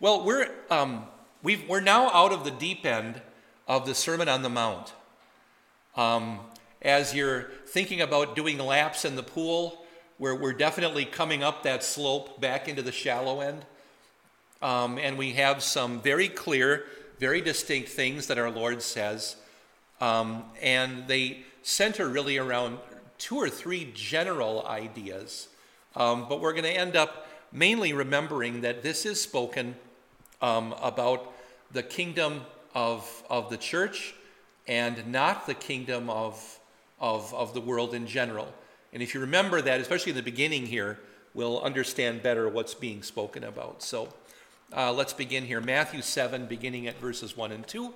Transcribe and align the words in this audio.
Well, 0.00 0.24
we're, 0.24 0.50
um, 0.70 1.04
we've, 1.44 1.68
we're 1.68 1.80
now 1.80 2.10
out 2.10 2.32
of 2.32 2.42
the 2.42 2.50
deep 2.50 2.84
end 2.84 3.22
of 3.68 3.86
the 3.86 3.94
Sermon 3.94 4.28
on 4.28 4.42
the 4.42 4.48
Mount. 4.48 4.92
Um, 5.96 6.40
as 6.82 7.14
you're 7.14 7.50
thinking 7.66 8.00
about 8.00 8.34
doing 8.34 8.58
laps 8.58 9.04
in 9.04 9.14
the 9.14 9.22
pool, 9.22 9.84
we're, 10.18 10.34
we're 10.34 10.52
definitely 10.52 11.04
coming 11.04 11.44
up 11.44 11.62
that 11.62 11.84
slope 11.84 12.40
back 12.40 12.66
into 12.68 12.82
the 12.82 12.90
shallow 12.90 13.40
end. 13.40 13.64
Um, 14.60 14.98
and 14.98 15.16
we 15.16 15.34
have 15.34 15.62
some 15.62 16.00
very 16.00 16.28
clear, 16.28 16.86
very 17.20 17.40
distinct 17.40 17.88
things 17.88 18.26
that 18.26 18.38
our 18.38 18.50
Lord 18.50 18.82
says. 18.82 19.36
Um, 20.00 20.44
and 20.60 21.06
they 21.06 21.44
center 21.62 22.08
really 22.08 22.36
around 22.36 22.78
two 23.18 23.36
or 23.36 23.48
three 23.48 23.92
general 23.94 24.66
ideas. 24.66 25.48
Um, 25.94 26.26
but 26.28 26.40
we're 26.40 26.52
going 26.52 26.64
to 26.64 26.70
end 26.70 26.96
up 26.96 27.28
mainly 27.52 27.92
remembering 27.92 28.62
that 28.62 28.82
this 28.82 29.06
is 29.06 29.20
spoken 29.20 29.76
um, 30.44 30.74
about 30.82 31.32
the 31.72 31.82
kingdom 31.82 32.42
of, 32.74 33.22
of 33.30 33.48
the 33.48 33.56
church 33.56 34.14
and 34.68 35.06
not 35.10 35.46
the 35.46 35.54
kingdom 35.54 36.10
of, 36.10 36.58
of, 37.00 37.32
of 37.32 37.54
the 37.54 37.62
world 37.62 37.94
in 37.94 38.06
general. 38.06 38.52
And 38.92 39.02
if 39.02 39.14
you 39.14 39.20
remember 39.20 39.62
that, 39.62 39.80
especially 39.80 40.10
in 40.10 40.16
the 40.16 40.22
beginning 40.22 40.66
here, 40.66 40.98
we'll 41.32 41.62
understand 41.62 42.22
better 42.22 42.46
what's 42.46 42.74
being 42.74 43.02
spoken 43.02 43.42
about. 43.42 43.82
So 43.82 44.08
uh, 44.76 44.92
let's 44.92 45.14
begin 45.14 45.46
here. 45.46 45.62
Matthew 45.62 46.02
7, 46.02 46.44
beginning 46.44 46.86
at 46.88 47.00
verses 47.00 47.34
1 47.34 47.50
and 47.50 47.66
2. 47.66 47.94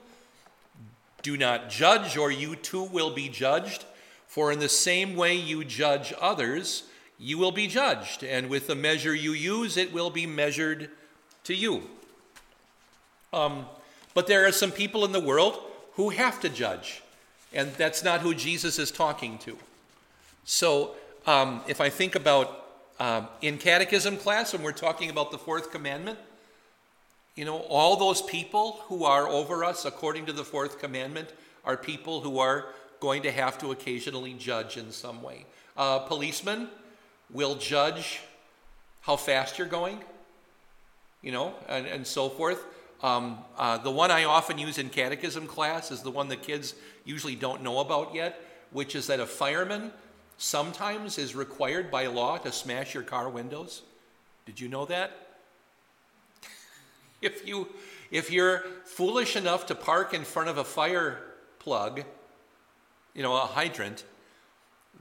Do 1.20 1.36
not 1.36 1.68
judge, 1.68 2.16
or 2.16 2.30
you 2.30 2.56
too 2.56 2.82
will 2.82 3.10
be 3.14 3.28
judged. 3.28 3.84
For 4.26 4.50
in 4.52 4.58
the 4.58 4.70
same 4.70 5.16
way 5.16 5.34
you 5.34 5.64
judge 5.64 6.14
others, 6.18 6.84
you 7.18 7.36
will 7.36 7.52
be 7.52 7.66
judged. 7.66 8.24
And 8.24 8.48
with 8.48 8.68
the 8.68 8.74
measure 8.74 9.14
you 9.14 9.32
use, 9.32 9.76
it 9.76 9.92
will 9.92 10.10
be 10.10 10.26
measured 10.26 10.88
to 11.44 11.54
you. 11.54 11.82
Um, 13.32 13.66
but 14.14 14.26
there 14.26 14.46
are 14.46 14.52
some 14.52 14.70
people 14.70 15.04
in 15.04 15.12
the 15.12 15.20
world 15.20 15.60
who 15.94 16.10
have 16.10 16.40
to 16.40 16.48
judge, 16.48 17.02
and 17.52 17.72
that's 17.74 18.02
not 18.02 18.20
who 18.20 18.34
Jesus 18.34 18.78
is 18.78 18.90
talking 18.90 19.38
to. 19.38 19.56
So 20.44 20.94
um, 21.26 21.60
if 21.68 21.80
I 21.80 21.90
think 21.90 22.14
about 22.14 22.64
um, 23.00 23.28
in 23.42 23.58
catechism 23.58 24.16
class, 24.16 24.52
when 24.52 24.62
we're 24.62 24.72
talking 24.72 25.10
about 25.10 25.30
the 25.30 25.38
fourth 25.38 25.70
commandment, 25.70 26.18
you 27.36 27.44
know, 27.44 27.58
all 27.68 27.96
those 27.96 28.22
people 28.22 28.80
who 28.86 29.04
are 29.04 29.28
over 29.28 29.62
us 29.62 29.84
according 29.84 30.26
to 30.26 30.32
the 30.32 30.44
fourth 30.44 30.80
commandment 30.80 31.28
are 31.64 31.76
people 31.76 32.20
who 32.20 32.38
are 32.38 32.66
going 32.98 33.22
to 33.22 33.30
have 33.30 33.58
to 33.58 33.70
occasionally 33.70 34.34
judge 34.34 34.76
in 34.76 34.90
some 34.90 35.22
way. 35.22 35.44
Uh, 35.76 36.00
policemen 36.00 36.68
will 37.30 37.54
judge 37.54 38.20
how 39.02 39.14
fast 39.16 39.58
you're 39.58 39.68
going, 39.68 40.00
you 41.22 41.30
know, 41.30 41.54
and, 41.68 41.86
and 41.86 42.06
so 42.06 42.28
forth. 42.28 42.64
Um, 43.02 43.38
uh, 43.56 43.78
the 43.78 43.90
one 43.90 44.10
I 44.10 44.24
often 44.24 44.58
use 44.58 44.78
in 44.78 44.88
catechism 44.88 45.46
class 45.46 45.90
is 45.90 46.02
the 46.02 46.10
one 46.10 46.28
the 46.28 46.36
kids 46.36 46.74
usually 47.04 47.36
don't 47.36 47.62
know 47.62 47.78
about 47.78 48.14
yet, 48.14 48.42
which 48.72 48.94
is 48.96 49.06
that 49.06 49.20
a 49.20 49.26
fireman 49.26 49.92
sometimes 50.36 51.18
is 51.18 51.34
required 51.34 51.90
by 51.90 52.06
law 52.06 52.38
to 52.38 52.50
smash 52.50 52.94
your 52.94 53.02
car 53.02 53.28
windows. 53.28 53.82
Did 54.46 54.60
you 54.60 54.68
know 54.68 54.84
that? 54.86 55.12
if 57.22 57.46
you 57.46 57.68
if 58.10 58.30
you're 58.30 58.64
foolish 58.84 59.36
enough 59.36 59.66
to 59.66 59.74
park 59.74 60.14
in 60.14 60.24
front 60.24 60.48
of 60.48 60.58
a 60.58 60.64
fire 60.64 61.18
plug, 61.58 62.04
you 63.14 63.22
know, 63.22 63.36
a 63.36 63.40
hydrant, 63.40 64.04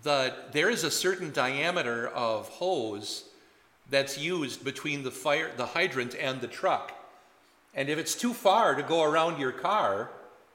the, 0.04 0.34
there 0.52 0.70
is 0.70 0.84
a 0.84 0.92
certain 0.92 1.32
diameter 1.32 2.08
of 2.10 2.50
hose 2.50 3.24
that's 3.90 4.18
used 4.18 4.66
between 4.66 5.04
the 5.04 5.12
fire 5.12 5.52
the 5.56 5.68
hydrant 5.68 6.16
and 6.16 6.42
the 6.42 6.48
truck. 6.48 6.97
And 7.78 7.90
if 7.90 8.00
it's 8.00 8.16
too 8.16 8.34
far 8.34 8.76
to 8.76 8.84
go 8.84 9.04
around 9.04 9.40
your 9.40 9.54
car 9.54 10.10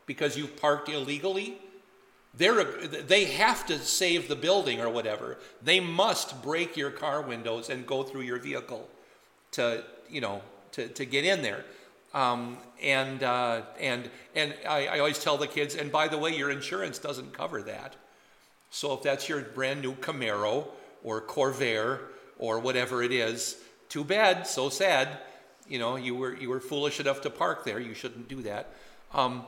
because 0.06 0.36
you've 0.36 0.60
parked 0.60 0.88
illegally, 0.88 1.56
they're, 2.34 2.64
they 2.64 3.27
have 3.27 3.64
to 3.66 3.78
save 3.78 4.27
the 4.27 4.34
building 4.34 4.80
or 4.80 4.90
whatever. 4.90 5.38
They 5.62 5.78
must 5.78 6.42
break 6.42 6.77
your 6.77 6.90
car 6.90 7.22
windows 7.22 7.70
and 7.70 7.86
go 7.86 8.02
through 8.02 8.22
your 8.22 8.38
vehicle 8.38 8.88
to, 9.52 9.84
you 10.11 10.20
know, 10.20 10.42
to, 10.72 10.88
to 10.88 11.05
get 11.05 11.24
in 11.24 11.42
there. 11.42 11.64
Um, 12.12 12.58
and 12.82 13.22
uh, 13.22 13.62
and 13.80 14.11
and 14.34 14.55
I, 14.68 14.86
I 14.86 14.98
always 14.98 15.18
tell 15.18 15.38
the 15.38 15.46
kids, 15.46 15.77
and 15.77 15.90
by 15.90 16.08
the 16.08 16.18
way, 16.18 16.36
your 16.36 16.50
insurance 16.50 16.98
doesn't 16.98 17.32
cover 17.32 17.62
that. 17.62 17.96
So 18.70 18.92
if 18.92 19.02
that's 19.02 19.30
your 19.30 19.40
brand 19.40 19.80
new 19.80 19.94
Camaro 19.94 20.66
or 21.02 21.22
Corvair 21.22 22.00
or 22.38 22.58
whatever 22.58 23.02
it 23.02 23.12
is, 23.12 23.56
too 23.88 24.05
bad, 24.05 24.46
so 24.46 24.68
sad. 24.68 25.20
You 25.68 25.78
know, 25.78 25.96
you 25.96 26.14
were 26.14 26.34
you 26.34 26.48
were 26.48 26.61
foolish 26.61 27.00
enough 27.00 27.20
to 27.23 27.30
park 27.30 27.64
there. 27.64 27.80
You 27.80 27.95
shouldn't 27.95 28.28
do 28.28 28.42
that. 28.42 28.74
Um, 29.14 29.45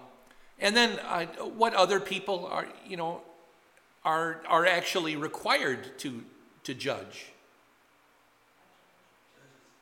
and 0.61 0.77
then 0.77 0.99
uh, 1.01 1.27
what 1.57 1.75
other 1.75 2.01
people 2.01 2.47
are, 2.47 2.67
you 2.87 2.97
know, 2.97 3.23
are 4.05 4.41
are 4.47 4.67
actually 4.67 5.17
required 5.17 5.99
to 5.99 6.23
to 6.65 6.75
judge. 6.75 7.27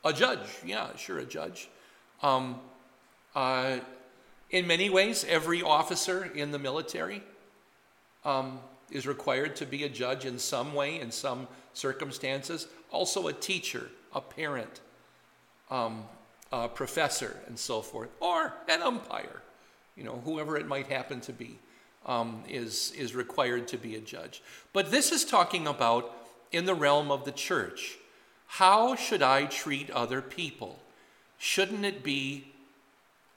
A 0.05 0.11
judge, 0.11 0.47
yeah, 0.65 0.95
sure, 0.97 1.19
a 1.19 1.25
judge. 1.25 1.69
Um, 2.21 2.59
uh, 3.35 3.77
in 4.49 4.67
many 4.67 4.89
ways, 4.89 5.25
every 5.27 5.61
officer 5.61 6.25
in 6.25 6.51
the 6.51 6.59
military 6.59 7.23
um, 8.25 8.59
is 8.91 9.07
required 9.07 9.55
to 9.57 9.65
be 9.65 9.83
a 9.83 9.89
judge 9.89 10.25
in 10.25 10.37
some 10.37 10.73
way, 10.73 10.99
in 10.99 11.09
some 11.09 11.47
circumstances. 11.73 12.67
Also, 12.91 13.27
a 13.27 13.33
teacher, 13.33 13.89
a 14.13 14.21
parent, 14.21 14.81
um, 15.71 16.03
a 16.53 16.69
professor, 16.69 17.35
and 17.47 17.57
so 17.57 17.81
forth, 17.81 18.09
or 18.19 18.53
an 18.69 18.83
umpire, 18.83 19.41
you 19.97 20.03
know, 20.03 20.21
whoever 20.23 20.55
it 20.55 20.67
might 20.67 20.85
happen 20.85 21.19
to 21.19 21.33
be, 21.33 21.57
um, 22.05 22.43
is, 22.47 22.93
is 22.95 23.15
required 23.15 23.67
to 23.67 23.77
be 23.77 23.95
a 23.95 23.99
judge. 23.99 24.43
But 24.71 24.91
this 24.91 25.11
is 25.11 25.25
talking 25.25 25.65
about 25.65 26.15
in 26.51 26.65
the 26.65 26.75
realm 26.75 27.11
of 27.11 27.25
the 27.25 27.31
church. 27.31 27.97
How 28.45 28.95
should 28.95 29.23
I 29.23 29.45
treat 29.45 29.89
other 29.89 30.21
people? 30.21 30.79
Shouldn't 31.39 31.85
it 31.85 32.03
be 32.03 32.51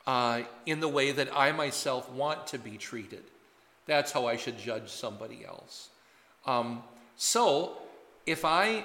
uh, 0.07 0.43
in 0.67 0.81
the 0.81 0.89
way 0.89 1.11
that 1.11 1.35
I 1.35 1.53
myself 1.53 2.11
want 2.13 2.47
to 2.49 2.59
be 2.59 2.77
treated? 2.77 3.25
That's 3.87 4.13
how 4.13 4.27
I 4.27 4.37
should 4.37 4.59
judge 4.59 4.91
somebody 4.91 5.43
else. 5.43 5.89
Um, 6.45 6.83
so, 7.17 7.79
if 8.27 8.45
I, 8.45 8.85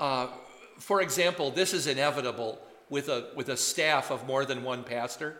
uh, 0.00 0.26
for 0.78 1.00
example, 1.00 1.52
this 1.52 1.72
is 1.72 1.86
inevitable 1.86 2.58
with 2.92 3.08
a, 3.08 3.24
with 3.34 3.48
a 3.48 3.56
staff 3.56 4.10
of 4.10 4.26
more 4.26 4.44
than 4.44 4.62
one 4.62 4.84
pastor. 4.84 5.34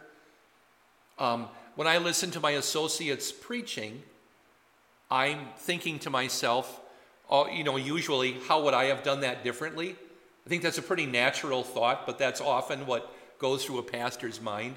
Um, 1.18 1.48
when 1.74 1.86
I 1.86 1.98
listen 1.98 2.30
to 2.30 2.40
my 2.40 2.52
associates 2.52 3.30
preaching, 3.30 4.02
I'm 5.10 5.40
thinking 5.58 5.98
to 5.98 6.08
myself, 6.08 6.80
oh, 7.28 7.46
you 7.48 7.62
know, 7.62 7.76
usually, 7.76 8.38
how 8.48 8.62
would 8.62 8.72
I 8.72 8.84
have 8.84 9.02
done 9.02 9.20
that 9.20 9.44
differently? 9.44 9.96
I 10.46 10.48
think 10.48 10.62
that's 10.62 10.78
a 10.78 10.82
pretty 10.82 11.04
natural 11.04 11.62
thought, 11.62 12.06
but 12.06 12.18
that's 12.18 12.40
often 12.40 12.86
what 12.86 13.14
goes 13.38 13.66
through 13.66 13.80
a 13.80 13.82
pastor's 13.82 14.40
mind 14.40 14.74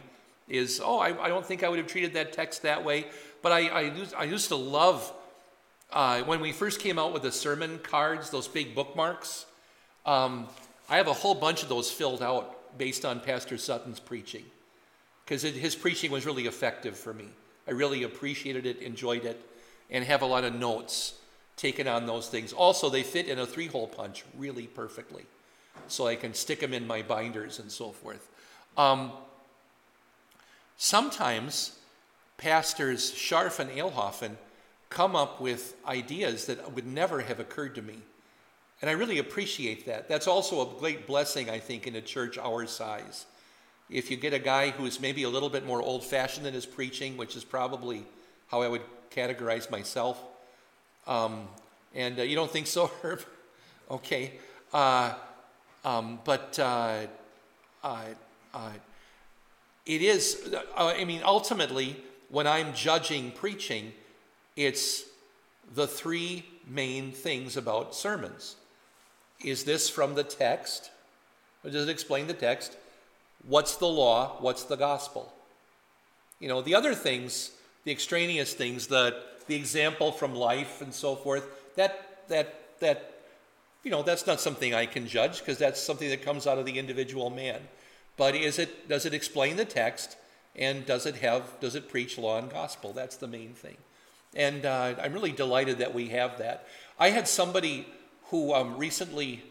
is, 0.50 0.82
oh, 0.84 1.00
I, 1.00 1.18
I 1.24 1.30
don't 1.30 1.46
think 1.46 1.64
I 1.64 1.70
would 1.70 1.80
have 1.80 1.88
treated 1.88 2.14
that 2.16 2.34
text 2.34 2.64
that 2.64 2.84
way. 2.84 3.06
But 3.42 3.54
I, 3.54 3.68
I, 3.70 3.82
used, 3.82 4.14
I 4.16 4.26
used 4.26 4.50
to 4.50 4.58
love, 4.58 5.14
uh, 5.94 6.24
when 6.24 6.42
we 6.42 6.52
first 6.52 6.82
came 6.82 7.00
out 7.00 7.14
with 7.14 7.22
the 7.22 7.32
sermon 7.32 7.80
cards, 7.82 8.32
those 8.32 8.50
big 8.50 8.76
bookmarks, 8.76 9.46
um, 10.06 10.50
I 10.90 10.98
have 10.98 11.08
a 11.08 11.14
whole 11.14 11.36
bunch 11.36 11.64
of 11.64 11.70
those 11.70 11.90
filled 11.90 12.22
out 12.22 12.52
based 12.78 13.06
on 13.06 13.20
Pastor 13.20 13.58
Sutton's 13.58 14.00
preaching 14.00 14.46
because 15.26 15.42
his 15.42 15.76
preaching 15.76 16.12
was 16.12 16.26
really 16.26 16.46
effective 16.46 16.98
for 16.98 17.14
me. 17.14 17.30
I 17.68 17.72
really 17.72 18.04
appreciated 18.04 18.66
it, 18.66 18.80
enjoyed 18.80 19.26
it, 19.26 19.42
and 19.90 20.04
have 20.04 20.22
a 20.22 20.26
lot 20.26 20.44
of 20.44 20.54
notes 20.54 21.16
taken 21.58 21.88
on 21.88 22.06
those 22.06 22.28
things. 22.28 22.54
Also, 22.54 22.90
they 22.90 23.04
fit 23.04 23.28
in 23.28 23.40
a 23.40 23.46
three 23.46 23.68
hole 23.68 23.88
punch 23.88 24.24
really 24.38 24.68
perfectly 24.68 25.26
so 25.88 26.08
I 26.08 26.16
can 26.16 26.34
stick 26.34 26.60
them 26.60 26.74
in 26.74 26.86
my 26.88 27.02
binders 27.02 27.60
and 27.60 27.72
so 27.72 27.92
forth. 27.92 28.30
Um, 28.78 29.12
sometimes 30.78 31.80
pastors 32.38 33.12
Scharf 33.12 33.60
and 33.60 33.70
Eilhofen 33.72 34.36
come 34.90 35.16
up 35.16 35.42
with 35.42 35.76
ideas 35.88 36.46
that 36.46 36.74
would 36.74 36.86
never 36.86 37.22
have 37.22 37.40
occurred 37.40 37.76
to 37.76 37.82
me. 37.82 38.00
And 38.82 38.90
I 38.90 38.94
really 38.94 39.20
appreciate 39.20 39.86
that. 39.86 40.10
That's 40.10 40.28
also 40.28 40.62
a 40.62 40.80
great 40.80 41.08
blessing, 41.08 41.50
I 41.50 41.60
think, 41.60 41.88
in 41.88 41.96
a 41.96 42.02
church 42.02 42.38
our 42.38 42.66
size. 42.68 43.26
If 43.90 44.12
you 44.12 44.18
get 44.18 44.34
a 44.34 44.40
guy 44.40 44.72
who's 44.72 45.00
maybe 45.00 45.24
a 45.24 45.30
little 45.30 45.50
bit 45.50 45.66
more 45.66 45.82
old 45.82 46.04
fashioned 46.04 46.46
in 46.46 46.54
his 46.54 46.66
preaching, 46.66 47.18
which 47.18 47.36
is 47.36 47.44
probably 47.44 48.06
how 48.48 48.62
I 48.62 48.68
would 48.68 48.82
categorize 49.16 49.70
myself, 49.70 50.22
um, 51.08 51.48
and 51.94 52.20
uh, 52.20 52.24
you 52.24 52.36
don't 52.36 52.52
think 52.52 52.68
so, 52.68 52.92
Herb? 53.02 53.22
okay. 53.90 54.34
Uh, 54.74 55.14
um, 55.86 56.20
but 56.26 56.58
uh, 56.60 57.02
uh, 57.84 58.02
uh, 58.54 58.72
it 59.86 60.02
is, 60.02 60.54
uh, 60.76 60.94
I 60.98 61.06
mean, 61.06 61.22
ultimately, 61.24 61.96
when 62.30 62.48
I'm 62.48 62.74
judging 62.74 63.32
preaching, 63.32 63.94
it's 64.56 65.04
the 65.74 65.88
three 65.88 66.46
main 66.68 67.12
things 67.12 67.56
about 67.56 67.94
sermons. 67.94 68.56
Is 69.46 69.64
this 69.64 69.90
from 69.90 70.16
the 70.16 70.24
text? 70.24 70.92
Or 71.64 71.70
does 71.70 71.88
it 71.88 71.92
explain 71.92 72.28
the 72.28 72.34
text? 72.34 72.78
what's 73.48 73.76
the 73.78 73.88
law, 73.88 74.38
what's 74.40 74.64
the 74.64 74.76
gospel. 74.76 75.32
You 76.40 76.48
know, 76.48 76.62
the 76.62 76.76
other 76.76 76.94
things, 76.94 77.52
the 77.84 77.92
extraneous 77.92 78.54
things, 78.54 78.88
the, 78.88 79.22
the 79.48 79.56
example 79.56 80.12
from 80.12 80.36
life 80.36 80.82
and 80.82 80.94
so 80.94 81.16
forth, 81.16 81.48
that, 81.76 82.28
that, 82.28 82.80
that, 82.80 83.14
you 83.84 83.92
know, 83.92 84.04
that's 84.04 84.28
not 84.28 84.42
something 84.42 84.74
I 84.74 84.86
can 84.86 85.08
judge 85.08 85.40
because 85.40 85.58
that's 85.58 85.82
something 85.82 86.10
that 86.10 86.24
comes 86.24 86.48
out 86.48 86.58
of 86.58 86.66
the 86.66 86.78
individual 86.78 87.30
man. 87.30 87.62
But 88.18 88.36
is 88.36 88.60
it, 88.60 88.90
does 88.90 89.06
it 89.06 89.14
explain 89.14 89.56
the 89.56 89.66
text 89.66 90.18
and 90.56 90.86
does 90.86 91.06
it 91.06 91.18
have, 91.18 91.60
does 91.60 91.76
it 91.76 91.90
preach 91.90 92.18
law 92.18 92.38
and 92.38 92.50
gospel? 92.50 92.94
That's 92.94 93.18
the 93.18 93.28
main 93.28 93.54
thing. 93.54 93.78
And 94.34 94.66
uh, 94.66 94.96
I'm 95.02 95.14
really 95.14 95.32
delighted 95.32 95.78
that 95.78 95.94
we 95.94 96.10
have 96.10 96.40
that. 96.40 96.68
I 97.00 97.10
had 97.10 97.28
somebody 97.28 97.88
who 98.36 98.54
um, 98.54 98.78
recently 98.78 99.42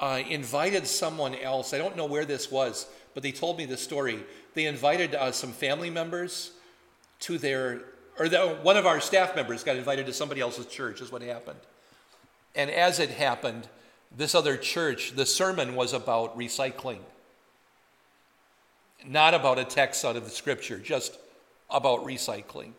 uh, 0.00 0.22
invited 0.30 0.86
someone 0.86 1.34
else. 1.34 1.74
I 1.74 1.78
don't 1.78 1.96
know 1.96 2.06
where 2.06 2.24
this 2.24 2.50
was, 2.50 2.86
but 3.12 3.22
they 3.22 3.32
told 3.32 3.58
me 3.58 3.66
the 3.66 3.76
story. 3.76 4.20
They 4.54 4.64
invited 4.64 5.14
uh, 5.14 5.30
some 5.32 5.52
family 5.52 5.90
members 5.90 6.52
to 7.20 7.36
their, 7.36 7.82
or 8.18 8.28
the, 8.30 8.58
one 8.62 8.78
of 8.78 8.86
our 8.86 9.00
staff 9.00 9.36
members 9.36 9.62
got 9.62 9.76
invited 9.76 10.06
to 10.06 10.14
somebody 10.14 10.40
else's 10.40 10.66
church, 10.66 11.02
is 11.02 11.12
what 11.12 11.20
happened. 11.20 11.58
And 12.54 12.70
as 12.70 12.98
it 12.98 13.10
happened, 13.10 13.68
this 14.16 14.34
other 14.34 14.56
church, 14.56 15.12
the 15.12 15.26
sermon 15.26 15.74
was 15.74 15.92
about 15.92 16.36
recycling, 16.38 17.00
not 19.06 19.34
about 19.34 19.58
a 19.58 19.64
text 19.64 20.02
out 20.04 20.16
of 20.16 20.24
the 20.24 20.30
scripture, 20.30 20.78
just 20.78 21.18
about 21.68 22.04
recycling. 22.04 22.72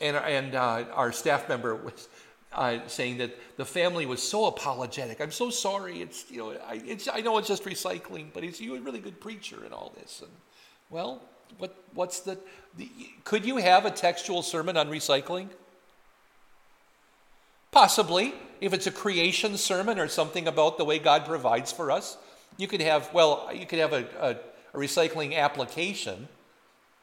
And, 0.00 0.16
and 0.16 0.54
uh, 0.54 0.84
our 0.94 1.10
staff 1.10 1.48
member 1.48 1.74
was 1.74 2.08
uh, 2.52 2.78
saying 2.86 3.18
that 3.18 3.36
the 3.56 3.64
family 3.64 4.06
was 4.06 4.22
so 4.22 4.46
apologetic. 4.46 5.20
I'm 5.20 5.32
so 5.32 5.50
sorry. 5.50 6.00
It's 6.00 6.30
you 6.30 6.38
know 6.38 6.56
I, 6.66 6.80
it's, 6.86 7.08
I 7.12 7.20
know 7.20 7.38
it's 7.38 7.48
just 7.48 7.64
recycling, 7.64 8.26
but 8.32 8.42
he's 8.42 8.60
you 8.60 8.76
a 8.76 8.80
really 8.80 9.00
good 9.00 9.20
preacher 9.20 9.64
and 9.64 9.74
all 9.74 9.92
this. 10.00 10.20
And 10.22 10.30
well, 10.90 11.22
what 11.58 11.76
what's 11.94 12.20
the, 12.20 12.38
the 12.76 12.88
could 13.24 13.44
you 13.44 13.58
have 13.58 13.84
a 13.84 13.90
textual 13.90 14.42
sermon 14.42 14.76
on 14.76 14.88
recycling? 14.88 15.48
Possibly, 17.70 18.32
if 18.60 18.72
it's 18.72 18.86
a 18.86 18.90
creation 18.90 19.58
sermon 19.58 19.98
or 19.98 20.08
something 20.08 20.48
about 20.48 20.78
the 20.78 20.84
way 20.84 20.98
God 20.98 21.26
provides 21.26 21.70
for 21.70 21.90
us, 21.90 22.16
you 22.56 22.66
could 22.66 22.80
have 22.80 23.12
well 23.12 23.50
you 23.52 23.66
could 23.66 23.78
have 23.78 23.92
a, 23.92 24.06
a, 24.20 24.30
a 24.74 24.80
recycling 24.80 25.36
application, 25.36 26.28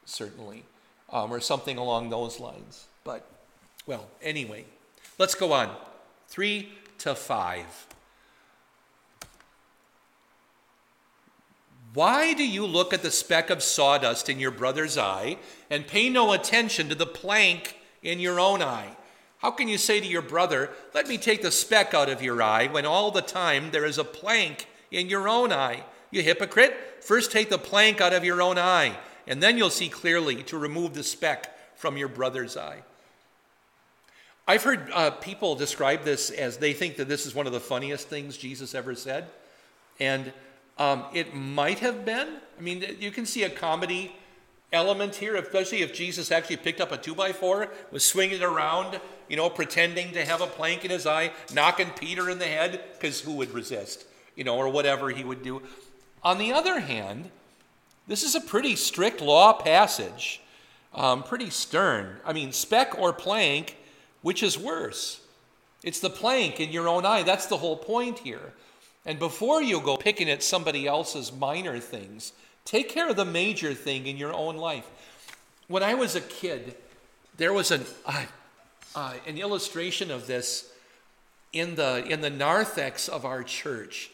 certainly, 0.06 0.64
um, 1.12 1.32
or 1.32 1.40
something 1.40 1.78
along 1.78 2.10
those 2.10 2.40
lines. 2.40 2.88
But 3.04 3.28
well, 3.86 4.08
anyway. 4.24 4.66
Let's 5.18 5.36
go 5.36 5.54
on. 5.54 5.76
Three 6.28 6.70
to 7.00 7.16
five. 7.16 7.88
Why 11.94 12.34
do 12.34 12.46
you 12.46 12.66
look 12.66 12.94
at 12.94 13.04
the 13.04 13.12
speck 13.12 13.50
of 13.50 13.64
sawdust 13.64 14.28
in 14.28 14.38
your 14.38 14.52
brother's 14.52 14.98
eye 14.98 15.38
and 15.70 15.88
pay 15.88 16.10
no 16.10 16.34
attention 16.34 16.90
to 16.90 16.96
the 16.96 17.06
plank 17.06 17.78
in 18.04 18.20
your 18.20 18.38
own 18.38 18.62
eye? 18.62 18.98
How 19.38 19.52
can 19.52 19.70
you 19.70 19.78
say 19.78 20.02
to 20.02 20.08
your 20.08 20.22
brother, 20.22 20.72
Let 20.94 21.08
me 21.08 21.18
take 21.18 21.42
the 21.42 21.52
speck 21.52 21.94
out 21.94 22.10
of 22.10 22.22
your 22.22 22.42
eye, 22.42 22.68
when 22.68 22.86
all 22.86 23.12
the 23.12 23.22
time 23.22 23.72
there 23.72 23.86
is 23.86 23.98
a 23.98 24.04
plank 24.04 24.68
in 24.92 25.08
your 25.08 25.30
own 25.30 25.54
eye? 25.54 25.86
You 26.12 26.22
hypocrite, 26.22 26.76
first 27.02 27.32
take 27.32 27.50
the 27.50 27.58
plank 27.58 28.02
out 28.02 28.12
of 28.12 28.26
your 28.26 28.42
own 28.42 28.58
eye, 28.58 28.98
and 29.26 29.42
then 29.42 29.58
you'll 29.58 29.70
see 29.70 29.88
clearly 29.88 30.44
to 30.44 30.58
remove 30.58 30.96
the 30.96 31.04
speck 31.04 31.78
from 31.78 31.96
your 31.96 32.08
brother's 32.10 32.58
eye. 32.58 32.84
I've 34.48 34.64
heard 34.64 34.92
uh, 34.94 35.10
people 35.12 35.56
describe 35.56 36.04
this 36.04 36.30
as 36.30 36.58
they 36.58 36.74
think 36.74 36.98
that 36.98 37.08
this 37.08 37.26
is 37.26 37.34
one 37.34 37.48
of 37.48 37.54
the 37.54 37.60
funniest 37.60 38.08
things 38.08 38.38
Jesus 38.38 38.76
ever 38.76 38.94
said. 38.94 39.28
And 40.00 40.32
um, 40.78 41.06
it 41.14 41.34
might 41.34 41.80
have 41.80 42.06
been. 42.06 42.28
I 42.58 42.62
mean, 42.62 42.86
you 43.00 43.10
can 43.10 43.26
see 43.26 43.44
a 43.44 43.50
comedy 43.50 44.16
element 44.72 45.16
here, 45.16 45.36
especially 45.36 45.82
if 45.82 45.94
Jesus 45.94 46.32
actually 46.32 46.58
picked 46.58 46.80
up 46.80 46.92
a 46.92 46.98
two 46.98 47.16
by 47.16 47.32
four, 47.32 47.70
was 47.92 48.06
swinging 48.06 48.42
it 48.42 48.44
around, 48.44 49.00
you 49.30 49.36
know, 49.36 49.50
pretending 49.50 50.12
to 50.12 50.24
have 50.24 50.42
a 50.42 50.48
plank 50.48 50.86
in 50.86 50.92
his 50.92 51.08
eye, 51.08 51.32
knocking 51.54 51.90
Peter 51.92 52.30
in 52.30 52.38
the 52.38 52.46
head, 52.46 52.82
because 52.94 53.22
who 53.22 53.34
would 53.34 53.52
resist, 53.52 54.06
you 54.36 54.44
know, 54.44 54.58
or 54.58 54.70
whatever 54.70 55.10
he 55.10 55.24
would 55.24 55.42
do. 55.42 55.62
On 56.24 56.38
the 56.38 56.54
other 56.54 56.82
hand, 56.82 57.32
this 58.08 58.22
is 58.22 58.36
a 58.36 58.42
pretty 58.42 58.76
strict 58.76 59.22
law 59.22 59.54
passage, 59.54 60.42
um, 60.94 61.24
pretty 61.24 61.50
stern. 61.50 62.18
I 62.24 62.34
mean, 62.34 62.52
speck 62.52 63.00
or 63.00 63.12
plank 63.12 63.78
which 64.26 64.42
is 64.42 64.58
worse? 64.58 65.22
It's 65.84 66.00
the 66.00 66.10
plank 66.10 66.60
in 66.60 66.72
your 66.72 66.90
own 66.90 67.06
eye. 67.06 67.22
That's 67.22 67.46
the 67.46 67.58
whole 67.58 67.78
point 67.78 68.18
here. 68.18 68.54
And 69.06 69.20
before 69.20 69.62
you 69.62 69.80
go 69.80 69.98
picking 69.98 70.32
at 70.32 70.42
somebody 70.42 70.88
else's 70.88 71.32
minor 71.32 71.78
things, 71.78 72.34
take 72.66 72.90
care 72.90 73.08
of 73.08 73.18
the 73.18 73.24
major 73.24 73.76
thing 73.76 74.08
in 74.08 74.18
your 74.18 74.34
own 74.34 74.58
life. 74.58 74.88
When 75.68 75.84
I 75.84 75.94
was 75.94 76.16
a 76.16 76.22
kid, 76.22 76.76
there 77.38 77.54
was 77.54 77.70
an, 77.70 77.86
uh, 78.04 78.26
uh, 78.96 79.14
an 79.28 79.38
illustration 79.38 80.10
of 80.10 80.26
this 80.26 80.72
in 81.54 81.76
the, 81.76 82.04
in 82.04 82.22
the 82.22 82.32
narthex 82.32 83.08
of 83.08 83.26
our 83.26 83.44
church. 83.44 84.10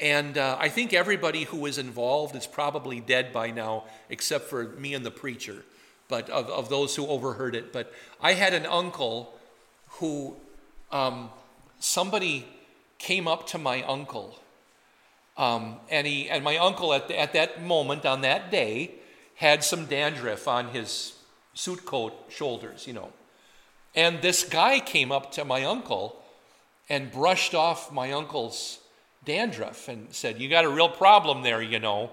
And 0.00 0.36
uh, 0.36 0.56
I 0.58 0.70
think 0.70 0.92
everybody 0.92 1.44
who 1.44 1.58
was 1.58 1.78
involved 1.78 2.34
is 2.34 2.48
probably 2.48 2.98
dead 2.98 3.32
by 3.32 3.52
now, 3.52 3.84
except 4.10 4.46
for 4.46 4.70
me 4.70 4.92
and 4.92 5.06
the 5.06 5.12
preacher, 5.12 5.62
but 6.08 6.28
of, 6.30 6.50
of 6.50 6.68
those 6.68 6.96
who 6.96 7.06
overheard 7.06 7.54
it. 7.54 7.72
But 7.72 7.92
I 8.20 8.32
had 8.32 8.52
an 8.52 8.66
uncle 8.66 9.34
who 9.98 10.36
um, 10.92 11.30
somebody 11.78 12.46
came 12.98 13.28
up 13.28 13.46
to 13.48 13.58
my 13.58 13.82
uncle. 13.82 14.38
Um, 15.36 15.76
and, 15.90 16.06
he, 16.06 16.28
and 16.30 16.42
my 16.42 16.56
uncle, 16.56 16.94
at, 16.94 17.08
the, 17.08 17.18
at 17.18 17.32
that 17.34 17.62
moment, 17.62 18.06
on 18.06 18.22
that 18.22 18.50
day, 18.50 18.92
had 19.36 19.62
some 19.62 19.86
dandruff 19.86 20.48
on 20.48 20.68
his 20.68 21.14
suit 21.54 21.84
coat 21.84 22.14
shoulders, 22.28 22.86
you 22.86 22.92
know. 22.92 23.12
And 23.94 24.20
this 24.22 24.44
guy 24.44 24.80
came 24.80 25.12
up 25.12 25.32
to 25.32 25.44
my 25.44 25.64
uncle 25.64 26.22
and 26.88 27.10
brushed 27.10 27.54
off 27.54 27.92
my 27.92 28.12
uncle's 28.12 28.78
dandruff 29.24 29.88
and 29.88 30.08
said, 30.14 30.40
You 30.40 30.48
got 30.48 30.64
a 30.64 30.68
real 30.68 30.88
problem 30.88 31.42
there, 31.42 31.62
you 31.62 31.78
know. 31.78 32.10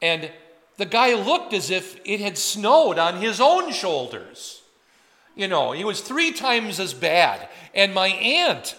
And 0.00 0.30
the 0.78 0.86
guy 0.86 1.14
looked 1.14 1.52
as 1.52 1.70
if 1.70 2.00
it 2.04 2.20
had 2.20 2.36
snowed 2.36 2.98
on 2.98 3.20
his 3.20 3.40
own 3.40 3.72
shoulders. 3.72 4.61
You 5.34 5.48
know, 5.48 5.72
he 5.72 5.84
was 5.84 6.00
three 6.00 6.32
times 6.32 6.78
as 6.78 6.92
bad. 6.94 7.48
And 7.74 7.94
my 7.94 8.08
aunt 8.08 8.76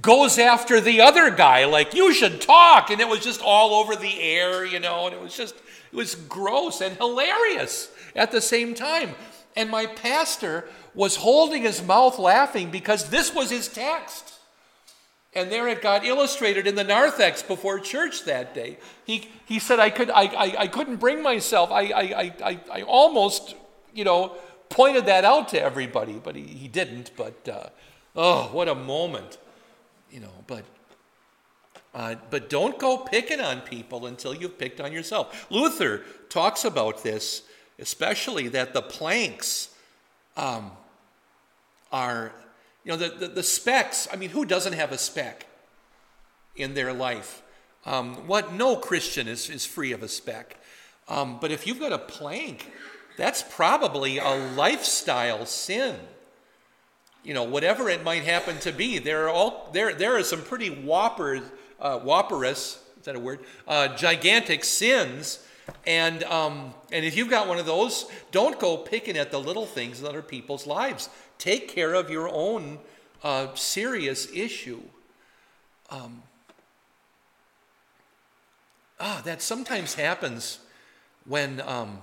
goes 0.00 0.38
after 0.38 0.80
the 0.80 1.00
other 1.00 1.30
guy, 1.30 1.64
like, 1.64 1.94
you 1.94 2.12
should 2.12 2.40
talk. 2.40 2.90
And 2.90 3.00
it 3.00 3.08
was 3.08 3.20
just 3.20 3.40
all 3.40 3.74
over 3.74 3.96
the 3.96 4.20
air, 4.20 4.64
you 4.64 4.80
know, 4.80 5.06
and 5.06 5.14
it 5.14 5.20
was 5.20 5.36
just, 5.36 5.54
it 5.54 5.96
was 5.96 6.14
gross 6.14 6.80
and 6.80 6.96
hilarious 6.96 7.90
at 8.14 8.32
the 8.32 8.40
same 8.40 8.74
time. 8.74 9.14
And 9.56 9.70
my 9.70 9.86
pastor 9.86 10.68
was 10.94 11.16
holding 11.16 11.62
his 11.62 11.82
mouth 11.82 12.18
laughing 12.18 12.70
because 12.70 13.08
this 13.08 13.34
was 13.34 13.50
his 13.50 13.68
text. 13.68 14.32
And 15.32 15.50
there 15.50 15.66
it 15.66 15.82
got 15.82 16.04
illustrated 16.04 16.66
in 16.66 16.76
the 16.76 16.84
narthex 16.84 17.42
before 17.42 17.80
church 17.80 18.24
that 18.24 18.54
day. 18.54 18.78
He, 19.04 19.28
he 19.46 19.58
said, 19.58 19.80
I, 19.80 19.90
could, 19.90 20.10
I, 20.10 20.22
I, 20.22 20.56
I 20.60 20.66
couldn't 20.68 20.96
bring 20.96 21.22
myself. 21.22 21.72
I, 21.72 21.82
I, 21.86 22.32
I, 22.44 22.60
I 22.72 22.82
almost, 22.82 23.56
you 23.92 24.04
know, 24.04 24.36
pointed 24.68 25.06
that 25.06 25.24
out 25.24 25.48
to 25.50 25.62
everybody, 25.62 26.14
but 26.14 26.36
he, 26.36 26.42
he 26.42 26.68
didn't. 26.68 27.10
But 27.16 27.48
uh, 27.48 27.68
oh, 28.16 28.48
what 28.52 28.68
a 28.68 28.74
moment, 28.74 29.38
you 30.10 30.20
know. 30.20 30.32
But 30.46 30.64
uh, 31.94 32.16
but 32.28 32.50
don't 32.50 32.78
go 32.78 32.98
picking 32.98 33.40
on 33.40 33.60
people 33.60 34.06
until 34.06 34.34
you've 34.34 34.58
picked 34.58 34.80
on 34.80 34.92
yourself. 34.92 35.46
Luther 35.48 36.02
talks 36.28 36.64
about 36.64 37.04
this, 37.04 37.42
especially 37.78 38.48
that 38.48 38.74
the 38.74 38.82
planks 38.82 39.72
um, 40.36 40.72
are, 41.92 42.32
you 42.82 42.90
know, 42.90 42.96
the, 42.96 43.08
the, 43.10 43.28
the, 43.28 43.42
specks. 43.44 44.08
I 44.12 44.16
mean, 44.16 44.30
who 44.30 44.44
doesn't 44.44 44.72
have 44.72 44.90
a 44.90 44.98
speck 44.98 45.46
in 46.56 46.74
their 46.74 46.92
life? 46.92 47.42
Um, 47.86 48.26
what 48.26 48.52
no 48.52 48.74
Christian 48.74 49.28
is, 49.28 49.48
is 49.48 49.64
free 49.64 49.92
of 49.92 50.02
a 50.02 50.08
speck. 50.08 50.56
Um, 51.06 51.38
but 51.40 51.52
if 51.52 51.64
you've 51.64 51.78
got 51.78 51.92
a 51.92 51.98
plank 51.98 52.72
that's 53.16 53.42
probably 53.42 54.18
a 54.18 54.34
lifestyle 54.54 55.46
sin. 55.46 55.96
You 57.22 57.32
know, 57.32 57.44
whatever 57.44 57.88
it 57.88 58.04
might 58.04 58.24
happen 58.24 58.58
to 58.60 58.72
be, 58.72 58.98
there 58.98 59.26
are 59.26 59.30
all 59.30 59.70
there 59.72 59.94
there 59.94 60.16
are 60.16 60.22
some 60.22 60.42
pretty 60.42 60.68
whopper, 60.68 61.40
uh, 61.80 61.98
whopperous 62.00 62.84
is 62.98 63.06
that 63.06 63.16
a 63.16 63.20
word? 63.20 63.40
Uh, 63.68 63.88
gigantic 63.96 64.64
sins, 64.64 65.46
and 65.86 66.24
um, 66.24 66.72
and 66.90 67.04
if 67.04 67.16
you've 67.16 67.28
got 67.28 67.46
one 67.46 67.58
of 67.58 67.66
those, 67.66 68.06
don't 68.30 68.58
go 68.58 68.78
picking 68.78 69.16
at 69.16 69.30
the 69.30 69.38
little 69.38 69.66
things 69.66 70.00
in 70.00 70.06
other 70.06 70.22
people's 70.22 70.66
lives. 70.66 71.10
Take 71.38 71.68
care 71.68 71.92
of 71.92 72.08
your 72.08 72.28
own 72.28 72.78
uh, 73.22 73.54
serious 73.54 74.26
issue. 74.32 74.80
Um, 75.90 76.22
ah, 78.98 79.20
that 79.24 79.40
sometimes 79.40 79.94
happens 79.94 80.58
when. 81.26 81.60
Um, 81.60 81.98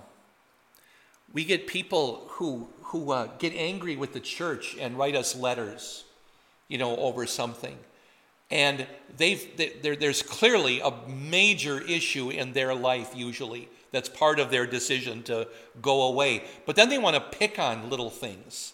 we 1.34 1.46
get 1.46 1.68
people 1.68 2.28
who, 2.32 2.68
who 2.84 3.12
uh, 3.12 3.28
get 3.40 3.54
angry 3.56 3.96
with 3.96 4.14
the 4.14 4.20
church 4.20 4.76
and 4.80 4.98
write 4.98 5.16
us 5.16 5.36
letters, 5.36 6.04
you 6.68 6.78
know, 6.78 6.96
over 6.98 7.26
something. 7.26 7.78
and 8.52 8.86
they've, 9.18 9.56
they, 9.56 9.96
there's 9.96 10.22
clearly 10.22 10.82
a 10.82 10.92
major 11.08 11.82
issue 11.82 12.30
in 12.30 12.52
their 12.52 12.76
life, 12.76 13.14
usually, 13.16 13.70
that's 13.92 14.10
part 14.10 14.40
of 14.40 14.52
their 14.52 14.68
decision 14.68 15.24
to 15.24 15.48
go 15.82 16.04
away. 16.04 16.44
But 16.66 16.76
then 16.76 16.90
they 16.90 16.98
want 16.98 17.16
to 17.16 17.38
pick 17.38 17.58
on 17.58 17.90
little 17.90 18.10
things. 18.10 18.74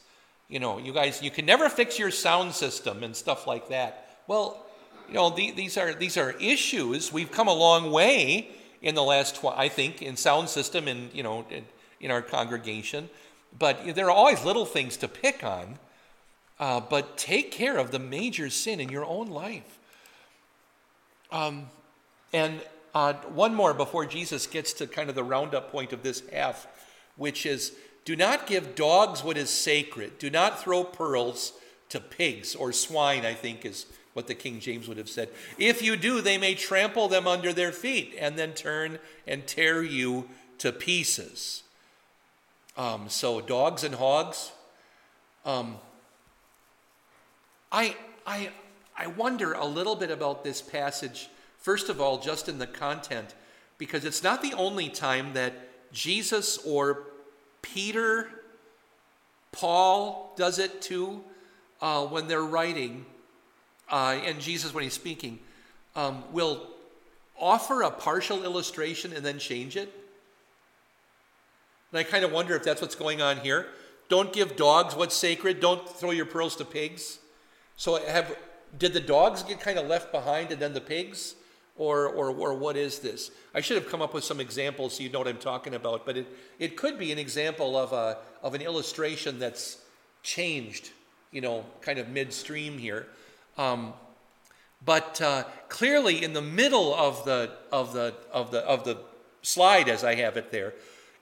You 0.50 0.60
know, 0.60 0.80
you 0.80 0.94
guys, 0.94 1.22
you 1.22 1.30
can 1.30 1.46
never 1.46 1.70
fix 1.70 2.00
your 2.00 2.10
sound 2.12 2.54
system 2.54 3.04
and 3.04 3.16
stuff 3.16 3.46
like 3.46 3.70
that. 3.70 4.18
Well, 4.28 4.66
you 5.08 5.16
know, 5.16 5.30
the, 5.30 5.52
these 5.52 5.78
are 5.78 5.94
these 5.94 6.18
are 6.18 6.32
issues. 6.32 7.14
We've 7.14 7.32
come 7.32 7.48
a 7.48 7.54
long 7.54 7.92
way 7.92 8.50
in 8.82 8.96
the 8.96 9.04
last, 9.04 9.38
tw- 9.38 9.56
I 9.56 9.70
think, 9.70 10.02
in 10.02 10.18
sound 10.18 10.50
system 10.50 10.88
and 10.88 11.14
you 11.14 11.24
know, 11.24 11.46
in, 11.50 11.66
in, 12.00 12.12
our 12.12 12.22
congregation. 12.22 13.10
But 13.58 13.96
there 13.96 14.08
are 14.08 14.12
always 14.12 14.44
little 14.44 14.66
things 14.66 14.98
to 14.98 15.08
pick 15.08 15.44
on. 15.44 15.80
Uh, 16.60 16.80
but 16.80 17.18
take 17.18 17.52
care 17.52 17.78
of 17.78 17.92
the 17.92 18.00
major 18.00 18.50
sin 18.50 18.80
in 18.80 18.90
your 18.90 19.06
own 19.06 19.28
life. 19.28 19.78
Um, 21.32 21.68
and 22.34 22.62
uh, 22.96 23.14
one 23.14 23.54
more 23.54 23.74
before 23.74 24.06
Jesus 24.06 24.48
gets 24.48 24.74
to 24.74 24.88
kind 24.88 25.10
of 25.10 25.16
the 25.16 25.24
roundup 25.24 25.72
point 25.72 25.94
of 25.94 26.02
this 26.02 26.24
half, 26.32 26.68
which 27.16 27.46
is 27.46 27.74
do 28.06 28.16
not 28.16 28.48
give 28.48 28.74
dogs 28.74 29.24
what 29.24 29.38
is 29.38 29.50
sacred. 29.50 30.18
Do 30.18 30.30
not 30.30 30.60
throw 30.60 30.84
pearls 30.84 31.54
to 31.90 32.00
pigs 32.00 32.56
or 32.56 32.72
swine, 32.72 33.26
I 33.26 33.34
think 33.34 33.66
is 33.66 33.86
what 34.14 34.28
the 34.28 34.34
King 34.34 34.60
James 34.60 34.88
would 34.88 34.98
have 34.98 35.10
said. 35.10 35.30
If 35.60 35.82
you 35.84 35.96
do, 35.96 36.22
they 36.22 36.38
may 36.38 36.56
trample 36.56 37.08
them 37.08 37.28
under 37.28 37.54
their 37.54 37.72
feet 37.72 38.16
and 38.20 38.36
then 38.36 38.54
turn 38.54 38.98
and 39.28 39.46
tear 39.46 39.84
you 39.84 40.28
to 40.58 40.72
pieces. 40.72 41.64
Um, 42.78 43.10
so, 43.10 43.42
dogs 43.42 43.84
and 43.84 43.96
hogs. 43.96 44.52
Um, 45.46 45.78
I, 47.72 47.96
I, 48.26 48.52
I 48.96 49.08
wonder 49.08 49.54
a 49.54 49.66
little 49.66 49.96
bit 49.96 50.12
about 50.12 50.44
this 50.44 50.62
passage, 50.62 51.28
first 51.58 51.90
of 51.90 52.00
all, 52.00 52.20
just 52.20 52.48
in 52.48 52.60
the 52.60 52.68
content, 52.68 53.34
because 53.80 54.06
it's 54.06 54.22
not 54.22 54.44
the 54.44 54.54
only 54.54 54.90
time 54.90 55.34
that 55.34 55.54
Jesus 55.92 56.60
or 56.60 57.06
Peter, 57.64 58.30
Paul 59.52 60.34
does 60.38 60.60
it 60.60 60.80
too, 60.80 61.24
uh, 61.82 62.06
when 62.06 62.28
they're 62.28 62.46
writing 62.46 63.08
uh, 63.90 64.20
and 64.24 64.40
Jesus, 64.40 64.74
when 64.74 64.84
he's 64.84 64.94
speaking, 64.94 65.40
um, 65.96 66.24
will 66.32 66.68
offer 67.40 67.82
a 67.82 67.92
partial 67.92 68.44
illustration 68.44 69.14
and 69.14 69.26
then 69.26 69.40
change 69.40 69.76
it. 69.76 69.94
And 71.92 72.00
I 72.00 72.04
kind 72.04 72.24
of 72.24 72.32
wonder 72.32 72.56
if 72.56 72.64
that's 72.64 72.82
what's 72.82 72.96
going 72.96 73.22
on 73.22 73.38
here. 73.38 73.68
Don't 74.10 74.32
give 74.34 74.56
dogs 74.56 74.96
what's 74.96 75.16
sacred. 75.16 75.60
Don't 75.60 75.88
throw 75.88 76.12
your 76.12 76.26
pearls 76.26 76.56
to 76.58 76.66
pigs. 76.66 77.20
So 77.76 78.04
have 78.06 78.36
did 78.78 78.94
the 78.94 79.00
dogs 79.00 79.44
get 79.44 79.60
kind 79.60 79.78
of 79.78 79.88
left 79.88 80.12
behind 80.12 80.52
and 80.52 80.62
then 80.62 80.74
the 80.74 80.82
pigs? 80.82 81.36
Or, 81.80 82.08
or, 82.08 82.32
or 82.32 82.56
what 82.56 82.76
is 82.76 83.00
this? 83.00 83.30
I 83.54 83.62
should 83.62 83.78
have 83.78 83.88
come 83.88 84.02
up 84.02 84.12
with 84.12 84.24
some 84.24 84.40
examples 84.40 84.96
so 84.98 85.04
you 85.04 85.12
know 85.12 85.20
what 85.20 85.28
I'm 85.28 85.38
talking 85.38 85.76
about, 85.76 86.08
but 86.08 86.18
it, 86.18 86.26
it 86.58 86.76
could 86.76 86.98
be 86.98 87.12
an 87.12 87.20
example 87.20 87.78
of, 87.78 87.94
a, 87.94 88.18
of 88.42 88.56
an 88.56 88.64
illustration 88.64 89.38
that's 89.38 89.78
changed, 90.24 90.90
you 91.32 91.40
know, 91.40 91.64
kind 91.82 92.00
of 92.00 92.10
midstream 92.10 92.80
here. 92.80 93.06
Um, 93.60 93.94
but 94.84 95.22
uh, 95.22 95.44
clearly, 95.70 96.24
in 96.24 96.34
the 96.34 96.42
middle 96.42 96.96
of 96.96 97.24
the, 97.26 97.52
of, 97.72 97.94
the, 97.94 98.16
of, 98.32 98.50
the, 98.50 98.66
of 98.66 98.84
the 98.84 98.98
slide, 99.44 99.88
as 99.88 100.04
I 100.04 100.16
have 100.16 100.36
it 100.36 100.52
there, 100.52 100.74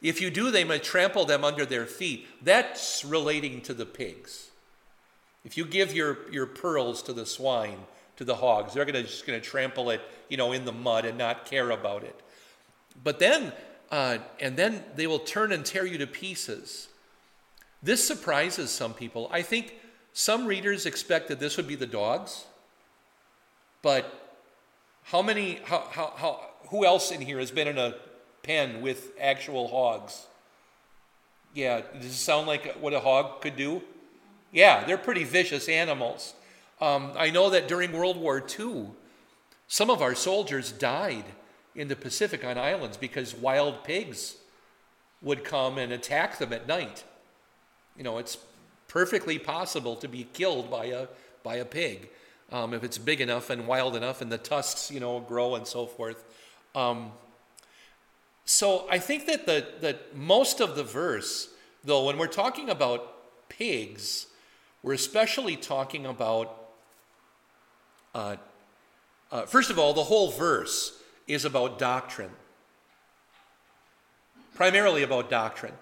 if 0.08 0.22
you 0.22 0.30
do, 0.30 0.52
they 0.52 0.64
may 0.64 0.80
trample 0.80 1.26
them 1.26 1.44
under 1.44 1.66
their 1.66 1.86
feet. 1.86 2.28
That's 2.42 3.04
relating 3.04 3.62
to 3.62 3.74
the 3.74 3.86
pigs. 3.86 4.52
If 5.44 5.58
you 5.58 5.66
give 5.66 5.94
your, 5.94 6.32
your 6.32 6.46
pearls 6.46 7.02
to 7.04 7.14
the 7.14 7.26
swine, 7.26 7.80
to 8.18 8.24
the 8.24 8.36
hogs, 8.36 8.74
they're 8.74 8.86
gonna, 8.86 9.04
just 9.04 9.26
going 9.26 9.40
to 9.40 9.46
trample 9.46 9.90
it, 9.90 10.02
you 10.30 10.38
know, 10.38 10.52
in 10.52 10.66
the 10.66 10.72
mud 10.72 11.06
and 11.06 11.18
not 11.18 11.46
care 11.46 11.72
about 11.72 12.04
it. 12.04 12.20
But 13.04 13.20
then, 13.20 13.52
uh, 13.92 14.20
and 14.40 14.56
then 14.56 14.84
they 14.96 15.08
will 15.08 15.20
turn 15.20 15.52
and 15.52 15.66
tear 15.66 15.86
you 15.86 15.98
to 15.98 16.08
pieces. 16.08 16.88
This 17.84 18.06
surprises 18.08 18.72
some 18.72 18.94
people. 18.94 19.28
I 19.32 19.42
think 19.42 19.76
some 20.14 20.46
readers 20.46 20.86
expected 20.86 21.40
this 21.40 21.58
would 21.58 21.68
be 21.68 21.76
the 21.76 21.86
dogs, 21.86 22.46
but 23.82 24.38
how 25.04 25.22
many, 25.22 25.60
how, 25.66 25.88
how, 25.92 26.14
how, 26.16 26.42
who 26.70 26.86
else 26.86 27.12
in 27.12 27.22
here 27.22 27.40
has 27.40 27.52
been 27.52 27.68
in 27.68 27.78
a 27.78 27.96
pen 28.46 28.82
with 28.82 29.12
actual 29.20 29.68
hogs? 29.68 30.28
Yeah, 31.54 31.82
does 31.98 32.06
it 32.06 32.14
sound 32.14 32.48
like 32.48 32.76
what 32.76 32.94
a 32.94 33.00
hog 33.00 33.42
could 33.42 33.56
do? 33.56 33.82
Yeah, 34.52 34.86
they're 34.86 34.98
pretty 34.98 35.24
vicious 35.24 35.68
animals. 35.68 36.34
Um, 36.82 37.12
I 37.18 37.30
know 37.30 37.50
that 37.50 37.68
during 37.68 37.92
World 37.92 38.18
War 38.18 38.44
II, 38.60 38.88
some 39.68 39.90
of 39.90 40.02
our 40.02 40.16
soldiers 40.16 40.72
died 40.72 41.26
in 41.76 41.88
the 41.88 41.96
Pacific 41.96 42.44
on 42.44 42.58
islands 42.58 42.98
because 42.98 43.34
wild 43.34 43.84
pigs 43.84 44.38
would 45.22 45.44
come 45.44 45.78
and 45.78 45.92
attack 45.92 46.38
them 46.38 46.54
at 46.54 46.68
night. 46.68 47.04
You 47.98 48.04
know, 48.04 48.18
it's 48.18 48.38
perfectly 48.88 49.40
possible 49.40 49.96
to 49.98 50.08
be 50.08 50.28
killed 50.34 50.70
by 50.70 50.86
a, 50.86 51.08
by 51.44 51.56
a 51.56 51.66
pig 51.66 52.10
um, 52.52 52.74
if 52.74 52.84
it's 52.84 52.98
big 52.98 53.22
enough 53.22 53.50
and 53.50 53.68
wild 53.68 53.96
enough 53.96 54.22
and 54.22 54.32
the 54.32 54.38
tusks, 54.38 54.92
you 54.92 55.00
know, 55.00 55.20
grow 55.20 55.56
and 55.56 55.66
so 55.66 55.86
forth. 55.86 56.24
Um, 56.76 57.12
so 58.46 58.88
I 58.90 59.00
think 59.00 59.26
that 59.26 59.48
the, 59.48 59.66
that 59.82 60.16
most 60.16 60.62
of 60.62 60.76
the 60.76 60.84
verse, 60.84 61.50
though, 61.84 62.06
when 62.06 62.18
we're 62.18 62.28
talking 62.28 62.70
about 62.70 63.50
pigs, 63.50 64.28
we're 64.84 64.94
especially 64.94 65.56
talking 65.56 66.06
about, 66.06 66.56
uh, 68.14 68.36
uh, 69.32 69.42
first 69.48 69.72
of 69.72 69.80
all, 69.80 69.94
the 69.94 70.04
whole 70.04 70.30
verse 70.30 71.02
is 71.28 71.44
about 71.44 71.80
doctrine, 71.80 72.30
primarily 74.54 75.02
about 75.02 75.30
doctrine. 75.30 75.74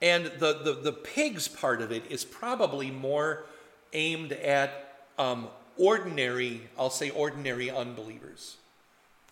And 0.00 0.26
the, 0.26 0.60
the, 0.62 0.72
the 0.82 0.92
pigs 0.92 1.48
part 1.48 1.82
of 1.82 1.90
it 1.90 2.04
is 2.10 2.24
probably 2.24 2.92
more 2.92 3.44
aimed 3.92 4.32
at 4.32 5.02
um, 5.18 5.48
ordinary, 5.76 6.62
I'll 6.78 6.90
say 6.90 7.10
ordinary 7.10 7.70
unbelievers. 7.70 8.56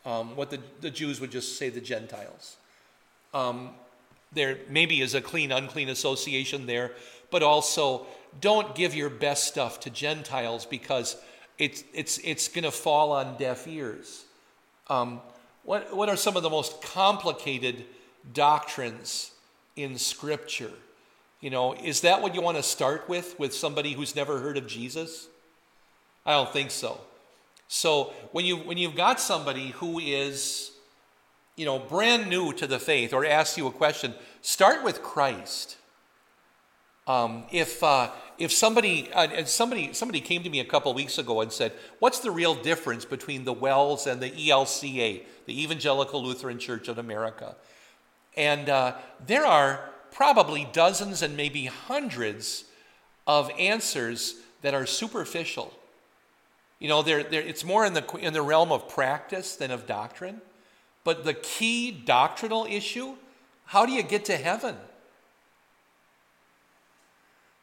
Um, 0.05 0.35
what 0.35 0.51
the, 0.51 0.59
the 0.81 0.91
Jews 0.91 1.21
would 1.21 1.31
just 1.31 1.59
say 1.59 1.69
the 1.69 1.81
Gentiles. 1.81 2.57
Um, 3.35 3.71
there 4.33 4.59
maybe 4.69 5.01
is 5.01 5.15
a 5.15 5.21
clean 5.21 5.53
unclean 5.53 5.89
association 5.89 6.67
there, 6.67 6.93
but 7.31 7.43
also 7.43 8.07
don't 8.41 8.75
give 8.75 8.95
your 8.95 9.11
best 9.11 9.45
stuff 9.47 9.81
to 9.81 9.91
Gentiles 9.91 10.65
because 10.65 11.17
it's, 11.59 11.85
it's, 11.93 12.19
it's 12.19 12.49
going 12.49 12.65
to 12.65 12.71
fall 12.71 13.13
on 13.13 13.37
deaf 13.37 13.69
ears. 13.69 14.25
Um, 14.89 15.21
what, 15.65 15.95
what 15.95 16.09
are 16.09 16.17
some 16.17 16.37
of 16.37 16.43
the 16.43 16.51
most 16.51 16.83
complicated 16.83 17.85
doctrines 18.33 19.33
in 19.77 19.99
Scripture. 19.99 20.73
You 21.41 21.51
know, 21.51 21.75
is 21.75 22.03
that 22.03 22.23
what 22.23 22.35
you 22.35 22.41
want 22.41 22.57
to 22.57 22.63
start 22.63 23.09
with, 23.09 23.39
with 23.39 23.53
somebody 23.55 23.93
who's 23.93 24.15
never 24.15 24.39
heard 24.39 24.57
of 24.57 24.67
Jesus? 24.67 25.29
I 26.25 26.33
don't 26.33 26.53
think 26.53 26.71
so. 26.71 27.01
So 27.69 28.13
when 28.33 28.45
you 28.45 28.57
when 28.59 28.77
you've 28.77 28.95
got 28.95 29.19
somebody 29.19 29.71
who 29.71 29.99
is, 29.99 30.72
you 31.57 31.65
know, 31.65 31.79
brand 31.79 32.29
new 32.29 32.53
to 32.55 32.67
the 32.67 32.79
faith 32.79 33.13
or 33.13 33.27
asks 33.27 33.59
you 33.59 33.67
a 33.67 33.73
question, 33.73 34.15
start 34.41 34.83
with 34.83 35.03
Christ. 35.03 35.77
Um, 37.07 37.45
if 37.51 37.83
uh, 37.83 38.11
if 38.39 38.53
somebody 38.53 39.11
uh, 39.13 39.45
somebody 39.45 39.93
somebody 39.93 40.21
came 40.21 40.45
to 40.45 40.51
me 40.51 40.61
a 40.61 40.65
couple 40.65 40.95
weeks 40.95 41.19
ago 41.19 41.41
and 41.41 41.51
said, 41.51 41.73
"What's 41.99 42.21
the 42.21 42.31
real 42.31 42.55
difference 42.55 43.05
between 43.05 43.45
the 43.45 43.53
WELS 43.53 44.07
and 44.07 44.21
the 44.21 44.31
ELCA, 44.31 45.23
the 45.47 45.63
Evangelical 45.63 46.23
Lutheran 46.23 46.61
Church 46.61 46.87
of 46.87 46.99
America?" 46.99 47.57
And 48.37 48.69
uh, 48.69 48.95
there 49.27 49.45
are 49.45 49.91
probably 50.13 50.69
dozens 50.73 51.23
and 51.23 51.37
maybe 51.37 51.67
hundreds 51.67 52.65
of 53.27 53.51
answers 53.59 54.37
that 54.63 54.75
are 54.75 54.87
superficial. 54.87 55.73
You 56.79 56.89
know, 56.89 57.03
they're, 57.03 57.23
they're, 57.23 57.43
it's 57.43 57.65
more 57.65 57.85
in 57.85 57.95
the, 57.95 58.05
in 58.17 58.33
the 58.33 58.43
realm 58.43 58.73
of 58.73 58.89
practice 58.89 59.57
than 59.57 59.71
of 59.71 59.87
doctrine. 59.87 60.41
But 61.05 61.25
the 61.25 61.35
key 61.35 61.91
doctrinal 61.91 62.67
issue 62.69 63.17
how 63.73 63.87
do 63.87 63.93
you 63.93 64.03
get 64.03 64.27
to 64.27 64.37
heaven? 64.37 64.77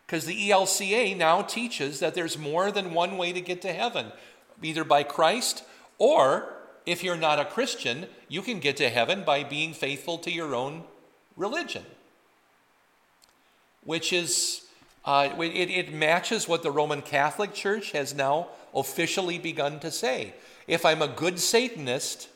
Because 0.07 0.25
the 0.25 0.49
ELCA 0.49 1.15
now 1.15 1.43
teaches 1.43 1.99
that 1.99 2.15
there's 2.15 2.35
more 2.35 2.71
than 2.71 2.95
one 2.95 3.15
way 3.15 3.31
to 3.31 3.39
get 3.39 3.61
to 3.61 3.71
heaven, 3.71 4.07
either 4.63 4.83
by 4.83 5.03
Christ 5.03 5.63
or 5.99 6.51
if 6.87 7.03
you're 7.03 7.15
not 7.15 7.37
a 7.37 7.45
Christian, 7.45 8.07
you 8.27 8.41
can 8.41 8.59
get 8.59 8.77
to 8.77 8.89
heaven 8.89 9.23
by 9.23 9.43
being 9.43 9.73
faithful 9.73 10.17
to 10.17 10.31
your 10.31 10.55
own 10.55 10.83
religion, 11.37 11.85
which 13.83 14.11
is, 14.11 14.65
uh, 15.05 15.29
it, 15.37 15.69
it 15.69 15.93
matches 15.93 16.47
what 16.47 16.63
the 16.63 16.71
Roman 16.71 17.03
Catholic 17.03 17.53
Church 17.53 17.91
has 17.91 18.15
now 18.15 18.47
officially 18.73 19.37
begun 19.37 19.79
to 19.81 19.91
say. 19.91 20.33
If 20.65 20.87
I'm 20.87 21.03
a 21.03 21.07
good 21.07 21.39
Satanist, 21.39 22.29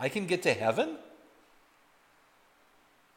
I 0.00 0.08
can 0.08 0.26
get 0.26 0.42
to 0.42 0.54
heaven? 0.54 0.96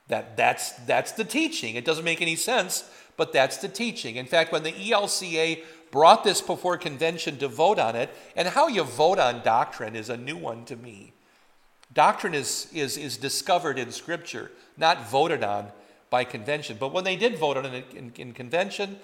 That, 0.10 0.36
that's, 0.36 0.74
that's 0.86 1.14
the 1.14 1.24
teaching. 1.24 1.76
It 1.76 1.86
doesn't 1.86 2.04
make 2.04 2.22
any 2.22 2.36
sense, 2.36 2.84
but 3.16 3.32
that's 3.32 3.58
the 3.58 3.70
teaching. 3.70 4.18
In 4.18 4.26
fact, 4.26 4.52
when 4.52 4.64
the 4.64 4.74
ELCA 4.74 5.64
brought 5.92 6.24
this 6.24 6.42
before 6.42 6.78
convention 6.78 7.38
to 7.38 7.48
vote 7.48 7.80
on 7.80 7.96
it, 7.96 8.10
and 8.36 8.48
how 8.50 8.68
you 8.68 8.84
vote 8.84 9.20
on 9.20 9.44
doctrine 9.44 9.96
is 9.96 10.10
a 10.10 10.18
new 10.18 10.36
one 10.36 10.66
to 10.66 10.76
me. 10.76 11.14
Doctrine 11.94 12.34
is, 12.34 12.68
is, 12.74 12.98
is 12.98 13.16
discovered 13.16 13.78
in 13.78 13.92
Scripture, 13.92 14.52
not 14.76 15.10
voted 15.10 15.44
on 15.44 15.72
by 16.10 16.24
convention. 16.24 16.78
But 16.80 16.92
when 16.92 17.04
they 17.04 17.16
did 17.16 17.38
vote 17.38 17.58
on 17.58 17.66
it 17.66 17.86
in, 17.96 18.12
in 18.18 18.34
convention, 18.34 18.98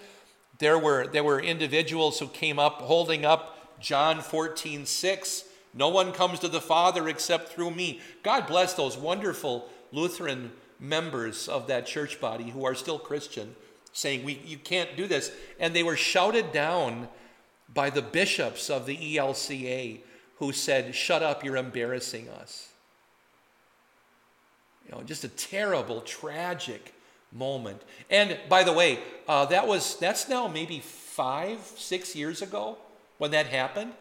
there 0.57 0.77
were, 0.77 1.07
there 1.07 1.24
were 1.24 1.39
individuals 1.39 2.19
who 2.19 2.27
came 2.27 2.59
up 2.59 2.81
holding 2.81 3.24
up 3.24 3.79
John 3.79 4.21
14, 4.21 4.86
6. 4.86 5.43
No 5.73 5.89
one 5.89 6.11
comes 6.11 6.39
to 6.39 6.47
the 6.47 6.61
Father 6.61 7.07
except 7.07 7.49
through 7.49 7.71
me. 7.71 7.99
God 8.23 8.47
bless 8.47 8.73
those 8.73 8.97
wonderful 8.97 9.69
Lutheran 9.91 10.51
members 10.79 11.47
of 11.47 11.67
that 11.67 11.85
church 11.85 12.19
body 12.19 12.49
who 12.49 12.65
are 12.65 12.75
still 12.75 12.99
Christian, 12.99 13.55
saying, 13.93 14.23
we, 14.23 14.41
You 14.45 14.57
can't 14.57 14.95
do 14.97 15.07
this. 15.07 15.31
And 15.59 15.75
they 15.75 15.83
were 15.83 15.97
shouted 15.97 16.51
down 16.51 17.07
by 17.73 17.89
the 17.89 18.01
bishops 18.01 18.69
of 18.69 18.85
the 18.85 18.97
ELCA 18.97 19.99
who 20.38 20.51
said, 20.51 20.95
Shut 20.95 21.21
up, 21.21 21.43
you're 21.43 21.57
embarrassing 21.57 22.29
us. 22.29 22.69
You 24.85 24.95
know, 24.95 25.03
just 25.03 25.23
a 25.23 25.29
terrible, 25.29 26.01
tragic 26.01 26.93
moment. 27.31 27.81
And 28.09 28.39
by 28.49 28.63
the 28.63 28.73
way, 28.73 28.99
uh, 29.27 29.45
that 29.45 29.67
was 29.67 29.97
that's 29.99 30.27
now 30.27 30.47
maybe 30.47 30.79
five, 30.79 31.59
six 31.75 32.15
years 32.15 32.41
ago 32.41 32.77
when 33.17 33.31
that 33.31 33.47
happened. 33.47 33.93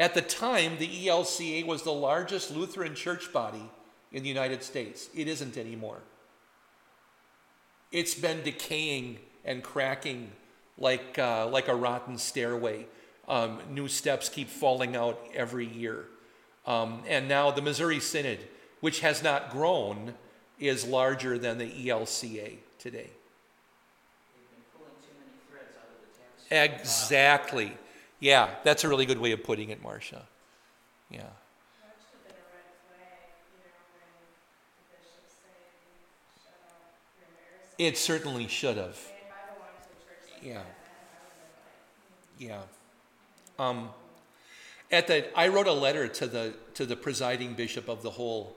At 0.00 0.14
the 0.14 0.22
time, 0.22 0.78
the 0.78 1.06
ELCA 1.06 1.64
was 1.64 1.84
the 1.84 1.92
largest 1.92 2.50
Lutheran 2.50 2.96
church 2.96 3.32
body 3.32 3.62
in 4.10 4.24
the 4.24 4.28
United 4.28 4.64
States. 4.64 5.08
It 5.14 5.28
isn't 5.28 5.56
anymore. 5.56 5.98
It's 7.92 8.14
been 8.14 8.42
decaying 8.42 9.18
and 9.44 9.62
cracking 9.62 10.32
like, 10.76 11.16
uh, 11.18 11.46
like 11.46 11.68
a 11.68 11.74
rotten 11.76 12.18
stairway. 12.18 12.86
Um, 13.28 13.60
new 13.70 13.86
steps 13.86 14.28
keep 14.28 14.48
falling 14.48 14.96
out 14.96 15.20
every 15.32 15.66
year. 15.66 16.06
Um, 16.66 17.04
and 17.06 17.28
now 17.28 17.52
the 17.52 17.62
Missouri 17.62 18.00
Synod 18.00 18.40
which 18.80 19.00
has 19.00 19.22
not 19.22 19.50
grown, 19.50 20.14
is 20.58 20.86
larger 20.86 21.38
than 21.38 21.58
the 21.58 21.70
ELCA 21.88 22.56
today. 22.78 23.10
Exactly. 26.50 27.72
Yeah, 28.20 28.50
that's 28.64 28.84
a 28.84 28.88
really 28.88 29.06
good 29.06 29.18
way 29.18 29.32
of 29.32 29.42
putting 29.42 29.70
it, 29.70 29.82
Marcia. 29.82 30.22
Yeah. 31.10 31.22
It 37.78 37.96
certainly 37.96 38.46
should 38.46 38.76
have. 38.76 38.98
Yeah. 40.42 40.62
Yeah. 42.38 42.60
Um, 43.58 43.88
at 44.92 45.06
the, 45.06 45.38
I 45.38 45.48
wrote 45.48 45.66
a 45.66 45.72
letter 45.72 46.06
to 46.06 46.26
the 46.26 46.54
to 46.74 46.84
the 46.84 46.96
presiding 46.96 47.54
bishop 47.54 47.88
of 47.88 48.02
the 48.02 48.10
whole 48.10 48.56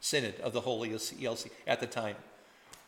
synod 0.00 0.38
of 0.40 0.52
the 0.52 0.60
whole 0.60 0.84
ELC 0.86 1.50
at 1.66 1.80
the 1.80 1.86
time. 1.86 2.16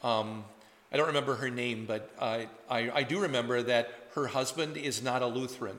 Um, 0.02 0.44
I 0.92 0.96
don't 0.96 1.06
remember 1.06 1.36
her 1.36 1.50
name, 1.50 1.84
but 1.86 2.10
I, 2.20 2.48
I, 2.68 2.90
I 2.90 3.02
do 3.02 3.20
remember 3.20 3.62
that 3.62 3.99
her 4.14 4.28
husband 4.28 4.76
is 4.76 5.02
not 5.02 5.22
a 5.22 5.26
Lutheran. 5.26 5.78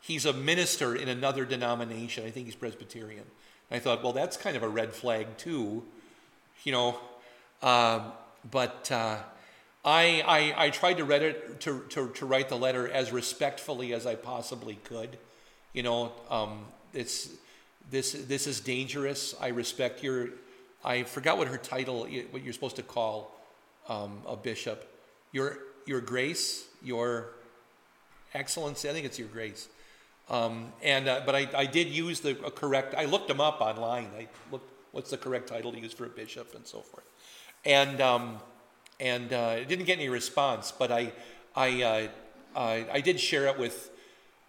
He's 0.00 0.26
a 0.26 0.32
minister 0.32 0.94
in 0.94 1.08
another 1.08 1.44
denomination. 1.44 2.26
I 2.26 2.30
think 2.30 2.46
he's 2.46 2.54
Presbyterian. 2.54 3.24
I 3.70 3.78
thought, 3.78 4.02
well, 4.02 4.12
that's 4.12 4.36
kind 4.36 4.56
of 4.56 4.62
a 4.62 4.68
red 4.68 4.92
flag, 4.92 5.38
too. 5.38 5.82
You 6.64 6.72
know, 6.72 6.98
uh, 7.62 8.10
but 8.50 8.90
uh, 8.92 9.16
I, 9.84 10.22
I, 10.26 10.66
I, 10.66 10.70
tried 10.70 10.98
to, 10.98 11.10
it, 11.10 11.60
to, 11.60 11.84
to, 11.90 12.08
to, 12.10 12.26
write 12.26 12.48
the 12.48 12.56
letter 12.56 12.88
as 12.88 13.12
respectfully 13.12 13.92
as 13.92 14.06
I 14.06 14.14
possibly 14.14 14.76
could. 14.84 15.18
You 15.72 15.82
know, 15.82 16.12
um, 16.30 16.66
it's 16.92 17.30
this, 17.90 18.12
this 18.12 18.46
is 18.46 18.60
dangerous. 18.60 19.34
I 19.40 19.48
respect 19.48 20.02
your, 20.02 20.28
I 20.84 21.02
forgot 21.02 21.38
what 21.38 21.48
her 21.48 21.58
title, 21.58 22.06
what 22.30 22.44
you're 22.44 22.52
supposed 22.52 22.76
to 22.76 22.82
call 22.82 23.34
um, 23.88 24.20
a 24.26 24.36
bishop. 24.36 24.90
Your, 25.32 25.58
your 25.86 26.00
grace, 26.00 26.66
your 26.82 27.28
excellency, 28.32 28.88
I 28.88 28.92
think 28.92 29.06
it's 29.06 29.18
your 29.18 29.28
grace. 29.28 29.68
Um, 30.28 30.72
and, 30.82 31.08
uh, 31.08 31.22
but 31.26 31.34
I, 31.34 31.48
I 31.54 31.66
did 31.66 31.88
use 31.88 32.20
the 32.20 32.34
correct, 32.34 32.94
I 32.96 33.04
looked 33.04 33.28
them 33.28 33.40
up 33.40 33.60
online. 33.60 34.08
I 34.16 34.28
looked, 34.50 34.70
what's 34.92 35.10
the 35.10 35.18
correct 35.18 35.48
title 35.48 35.72
to 35.72 35.78
use 35.78 35.92
for 35.92 36.06
a 36.06 36.08
bishop 36.08 36.54
and 36.54 36.66
so 36.66 36.80
forth. 36.80 37.04
And, 37.64 38.00
um, 38.00 38.38
and 39.00 39.32
uh, 39.32 39.64
didn't 39.64 39.84
get 39.84 39.98
any 39.98 40.08
response, 40.08 40.72
but 40.72 40.90
I, 40.90 41.12
I, 41.54 41.82
uh, 41.82 42.08
I, 42.56 42.86
I 42.92 43.00
did 43.00 43.20
share 43.20 43.46
it 43.46 43.58
with 43.58 43.90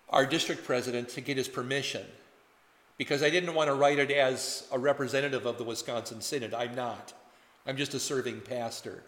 our 0.10 0.26
district 0.26 0.63
president 0.63 1.10
to 1.10 1.21
get 1.21 1.38
his 1.38 1.48
permission 1.48 2.06
because 2.98 3.24
I 3.24 3.30
didn't 3.30 3.54
want 3.54 3.69
to 3.69 3.74
write 3.74 4.00
it 4.00 4.12
as 4.12 4.67
a 4.71 4.80
representative 4.80 5.45
of 5.45 5.58
the 5.58 5.63
Wisconsin 5.63 6.21
Synod. 6.21 6.54
I'm 6.54 6.76
not. 6.76 7.13
I'm 7.65 7.76
just 7.76 7.93
a 7.93 8.00
serving 8.00 8.41
pastor. 8.41 9.04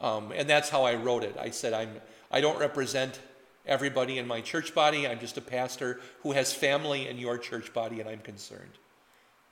Um, 0.00 0.32
and 0.34 0.48
that's 0.48 0.68
how 0.68 0.84
I 0.84 0.94
wrote 0.94 1.24
it. 1.24 1.36
I 1.38 1.50
said, 1.50 1.72
I'm, 1.72 1.90
I 2.30 2.40
don't 2.40 2.58
represent 2.58 3.20
everybody 3.66 4.18
in 4.18 4.26
my 4.26 4.40
church 4.40 4.74
body. 4.74 5.06
I'm 5.06 5.18
just 5.18 5.38
a 5.38 5.40
pastor 5.40 6.00
who 6.22 6.32
has 6.32 6.52
family 6.52 7.08
in 7.08 7.18
your 7.18 7.38
church 7.38 7.72
body, 7.72 8.00
and 8.00 8.08
I'm 8.08 8.20
concerned. 8.20 8.78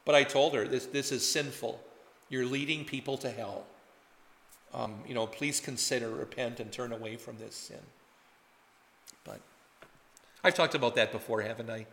But 0.04 0.14
I 0.14 0.22
told 0.24 0.54
her, 0.54 0.66
this, 0.66 0.86
this 0.86 1.12
is 1.12 1.26
sinful. 1.26 1.80
You're 2.28 2.46
leading 2.46 2.84
people 2.84 3.16
to 3.18 3.30
hell. 3.30 3.64
Um, 4.74 4.96
you 5.06 5.14
know, 5.14 5.26
please 5.26 5.60
consider, 5.60 6.10
repent, 6.10 6.60
and 6.60 6.70
turn 6.70 6.92
away 6.92 7.16
from 7.16 7.38
this 7.38 7.54
sin. 7.54 7.78
But 9.24 9.40
I've 10.42 10.54
talked 10.54 10.74
about 10.74 10.94
that 10.96 11.12
before, 11.12 11.40
haven't 11.40 11.70
I? 11.70 11.86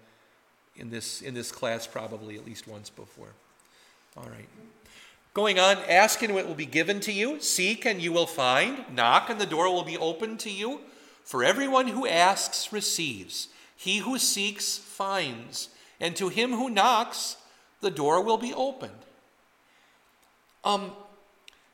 in 0.75 0.89
this, 0.89 1.21
in 1.21 1.33
this 1.33 1.51
class 1.51 1.87
probably 1.87 2.37
at 2.37 2.45
least 2.45 2.67
once 2.67 2.89
before. 2.89 3.33
All 4.17 4.23
right. 4.23 4.47
Going 5.33 5.59
on, 5.59 5.77
ask 5.87 6.21
and 6.21 6.37
it 6.37 6.47
will 6.47 6.55
be 6.55 6.65
given 6.65 6.99
to 7.01 7.11
you. 7.11 7.39
Seek 7.39 7.85
and 7.85 8.01
you 8.01 8.11
will 8.11 8.27
find. 8.27 8.83
Knock 8.93 9.29
and 9.29 9.39
the 9.39 9.45
door 9.45 9.71
will 9.71 9.83
be 9.83 9.97
opened 9.97 10.39
to 10.41 10.49
you. 10.49 10.81
For 11.23 11.43
everyone 11.43 11.87
who 11.87 12.05
asks 12.05 12.73
receives. 12.73 13.47
He 13.75 13.99
who 13.99 14.17
seeks 14.17 14.77
finds. 14.77 15.69
And 15.99 16.15
to 16.17 16.27
him 16.29 16.51
who 16.51 16.69
knocks, 16.69 17.37
the 17.79 17.91
door 17.91 18.21
will 18.21 18.37
be 18.37 18.53
opened. 18.53 18.91
Um, 20.63 20.91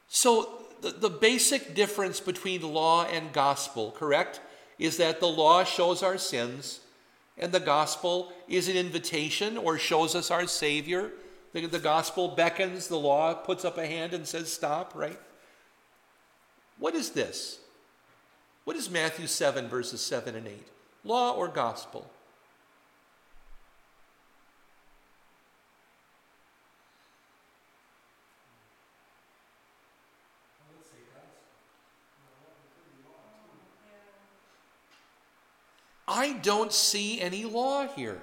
so, 0.07 0.61
the, 0.81 0.91
the 0.91 1.09
basic 1.09 1.73
difference 1.73 2.19
between 2.19 2.61
law 2.61 3.05
and 3.05 3.33
gospel, 3.33 3.91
correct, 3.91 4.39
is 4.77 4.97
that 4.97 5.19
the 5.19 5.27
law 5.27 5.63
shows 5.63 6.03
our 6.03 6.17
sins 6.17 6.81
and 7.37 7.51
the 7.51 7.59
gospel 7.59 8.31
is 8.47 8.67
an 8.67 8.75
invitation 8.75 9.57
or 9.57 9.77
shows 9.77 10.15
us 10.15 10.31
our 10.31 10.47
Savior. 10.47 11.11
The, 11.57 11.65
the 11.65 11.79
gospel 11.79 12.35
beckons, 12.35 12.87
the 12.87 12.99
law 12.99 13.33
puts 13.33 13.65
up 13.65 13.79
a 13.79 13.87
hand 13.87 14.13
and 14.13 14.27
says, 14.27 14.53
Stop, 14.53 14.93
right? 14.93 15.19
What 16.77 16.93
is 16.93 17.09
this? 17.09 17.57
What 18.63 18.75
is 18.75 18.91
Matthew 18.91 19.25
7, 19.25 19.67
verses 19.67 19.99
7 20.01 20.35
and 20.35 20.47
8? 20.47 20.67
Law 21.03 21.33
or 21.33 21.47
gospel? 21.47 22.11
I 36.07 36.33
don't 36.33 36.71
see 36.71 37.19
any 37.19 37.45
law 37.45 37.87
here. 37.87 38.21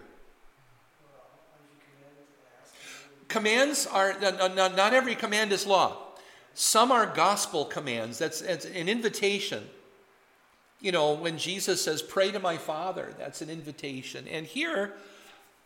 Commands 3.29 3.87
are, 3.87 4.15
not 4.21 4.95
every 4.95 5.15
command 5.15 5.53
is 5.53 5.67
law. 5.67 5.97
Some 6.55 6.93
are 6.93 7.07
gospel 7.07 7.65
commands. 7.65 8.19
That's, 8.19 8.41
that's 8.41 8.65
an 8.65 8.89
invitation. 8.89 9.65
You 10.81 10.93
know, 10.93 11.15
when 11.15 11.39
Jesus 11.39 11.83
says, 11.83 12.03
Pray 12.03 12.31
to 12.31 12.39
my 12.39 12.57
Father, 12.57 13.15
that's 13.19 13.43
an 13.43 13.51
invitation. 13.51 14.29
And 14.29 14.47
here, 14.47 14.93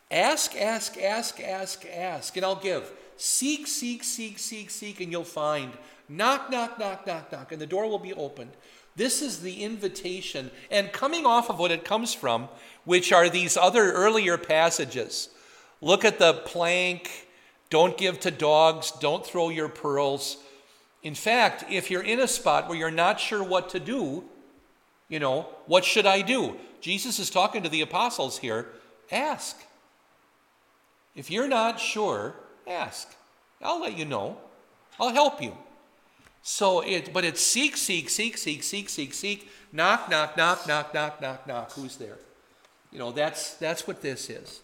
ask, 0.09 0.55
ask, 0.55 0.97
ask, 0.97 1.39
ask, 1.39 1.85
ask, 1.85 2.35
and 2.35 2.45
I'll 2.45 2.55
give. 2.55 2.91
Seek, 3.17 3.67
seek, 3.67 4.03
seek, 4.03 4.39
seek, 4.39 4.69
seek, 4.69 5.01
and 5.01 5.11
you'll 5.11 5.23
find. 5.23 5.73
Knock, 6.07 6.49
knock, 6.49 6.79
knock, 6.79 7.05
knock, 7.05 7.31
knock, 7.31 7.51
and 7.51 7.61
the 7.61 7.67
door 7.67 7.87
will 7.87 7.99
be 7.99 8.13
opened. 8.13 8.51
This 8.95 9.21
is 9.21 9.41
the 9.41 9.63
invitation. 9.63 10.49
And 10.71 10.91
coming 10.91 11.25
off 11.25 11.49
of 11.49 11.59
what 11.59 11.71
it 11.71 11.85
comes 11.85 12.13
from, 12.13 12.49
which 12.83 13.13
are 13.13 13.29
these 13.29 13.55
other 13.55 13.91
earlier 13.91 14.37
passages. 14.37 15.29
Look 15.81 16.03
at 16.03 16.17
the 16.17 16.33
plank. 16.33 17.27
Don't 17.69 17.97
give 17.97 18.19
to 18.21 18.31
dogs. 18.31 18.91
Don't 18.99 19.25
throw 19.25 19.49
your 19.49 19.69
pearls. 19.69 20.37
In 21.03 21.15
fact, 21.15 21.65
if 21.69 21.89
you're 21.89 22.03
in 22.03 22.19
a 22.19 22.27
spot 22.27 22.67
where 22.67 22.77
you're 22.77 22.91
not 22.91 23.19
sure 23.19 23.43
what 23.43 23.69
to 23.69 23.79
do, 23.79 24.23
you 25.07 25.19
know, 25.19 25.47
what 25.65 25.85
should 25.85 26.05
I 26.05 26.21
do? 26.21 26.57
Jesus 26.81 27.19
is 27.19 27.29
talking 27.29 27.63
to 27.63 27.69
the 27.69 27.81
apostles 27.81 28.39
here. 28.39 28.67
Ask. 29.11 29.57
If 31.15 31.31
you're 31.31 31.47
not 31.47 31.79
sure, 31.79 32.35
ask. 32.67 33.15
I'll 33.61 33.81
let 33.81 33.97
you 33.97 34.05
know. 34.05 34.37
I'll 34.99 35.13
help 35.13 35.41
you. 35.41 35.55
So 36.41 36.81
it, 36.81 37.13
but 37.13 37.25
it's 37.25 37.41
seek, 37.41 37.75
seek, 37.77 38.09
seek, 38.09 38.37
seek, 38.37 38.63
seek, 38.63 38.89
seek, 38.89 39.13
seek, 39.13 39.49
knock, 39.71 40.09
knock, 40.09 40.37
knock, 40.37 40.67
knock, 40.67 40.93
knock, 40.93 41.21
knock, 41.21 41.47
knock. 41.47 41.71
Who's 41.73 41.97
there? 41.97 42.17
You 42.91 42.99
know, 42.99 43.11
that's 43.11 43.55
that's 43.55 43.87
what 43.87 44.01
this 44.01 44.29
is. 44.29 44.61